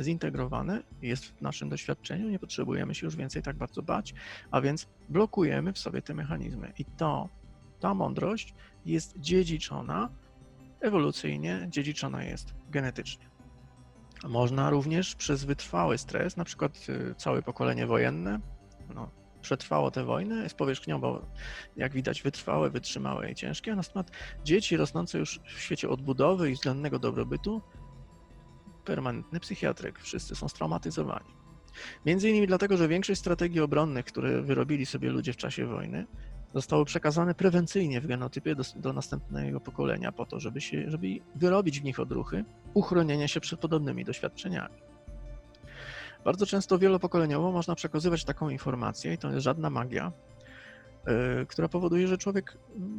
[0.00, 4.14] zintegrowane, jest w naszym doświadczeniu, nie potrzebujemy się już więcej tak bardzo bać,
[4.50, 6.72] a więc blokujemy w sobie te mechanizmy.
[6.78, 7.28] I to,
[7.80, 8.54] ta mądrość
[8.86, 10.08] jest dziedziczona
[10.80, 13.30] ewolucyjnie, dziedziczona jest genetycznie.
[14.24, 18.40] Można również przez wytrwały stres, na przykład y, całe pokolenie wojenne,
[18.94, 19.10] no,
[19.42, 21.26] przetrwało te wojny, jest powierzchniowo,
[21.76, 24.10] jak widać, wytrwałe, wytrzymałe i ciężkie, natomiast
[24.44, 27.62] dzieci rosnące już w świecie odbudowy i względnego dobrobytu
[28.84, 29.98] permanentny psychiatryk.
[30.00, 31.36] Wszyscy są straumatyzowani.
[32.06, 36.06] Między innymi dlatego, że większość strategii obronnych, które wyrobili sobie ludzie w czasie wojny,
[36.54, 41.80] zostały przekazane prewencyjnie w genotypie do, do następnego pokolenia po to, żeby, się, żeby wyrobić
[41.80, 42.44] w nich odruchy
[42.74, 44.74] uchronienia się przed podobnymi doświadczeniami.
[46.24, 50.12] Bardzo często wielopokoleniowo można przekazywać taką informację i to jest żadna magia,
[51.06, 52.58] yy, która powoduje, że człowiek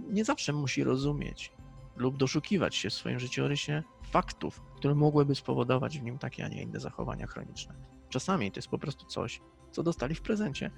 [0.09, 1.51] nie zawsze musi rozumieć
[1.95, 6.61] lub doszukiwać się w swoim życiorysie faktów, które mogłyby spowodować w nim takie, a nie
[6.61, 7.75] inne zachowania chroniczne.
[8.09, 9.41] Czasami to jest po prostu coś,
[9.71, 10.71] co dostali w prezencie,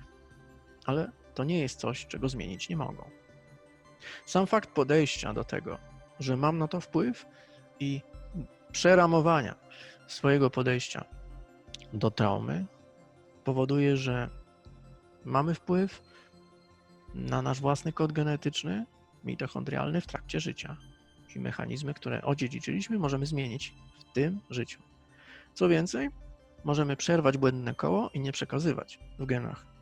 [0.89, 3.09] ale to nie jest coś, czego zmienić nie mogą.
[4.25, 5.77] Sam fakt podejścia do tego,
[6.19, 7.25] że mam na to wpływ
[7.79, 8.01] i
[8.71, 9.55] przeramowania
[10.07, 11.05] swojego podejścia
[11.93, 12.65] do traumy
[13.43, 14.29] powoduje, że
[15.25, 16.01] mamy wpływ
[17.15, 18.85] na nasz własny kod genetyczny,
[19.23, 20.77] mitochondrialny w trakcie życia
[21.35, 24.81] i mechanizmy, które odziedziczyliśmy, możemy zmienić w tym życiu.
[25.53, 26.09] Co więcej,
[26.63, 29.78] możemy przerwać błędne koło i nie przekazywać w genach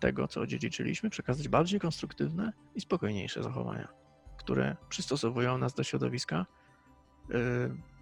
[0.00, 3.88] tego, co odziedziczyliśmy, przekazać bardziej konstruktywne i spokojniejsze zachowania,
[4.36, 6.46] które przystosowują nas do środowiska,
[7.28, 7.36] yy,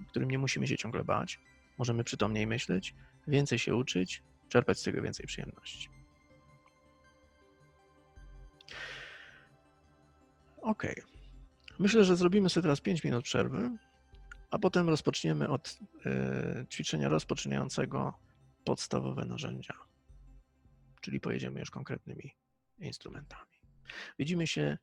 [0.09, 1.41] którym nie musimy się ciągle bać.
[1.79, 2.95] Możemy przytomniej myśleć,
[3.27, 5.89] więcej się uczyć, czerpać z tego więcej przyjemności.
[10.63, 10.83] OK.
[11.79, 13.71] Myślę, że zrobimy sobie teraz 5 minut przerwy,
[14.51, 18.15] a potem rozpoczniemy od y, ćwiczenia rozpoczynającego
[18.65, 19.75] podstawowe narzędzia,
[21.01, 22.37] czyli pojedziemy już konkretnymi
[22.79, 23.61] instrumentami.
[24.19, 24.79] Widzimy się,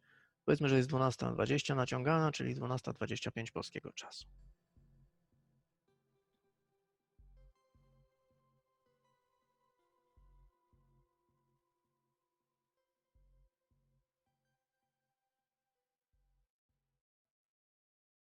[0.45, 4.28] powiedzmy, że jest 12.20 naciągana, czyli 12.25 polskiego czasu.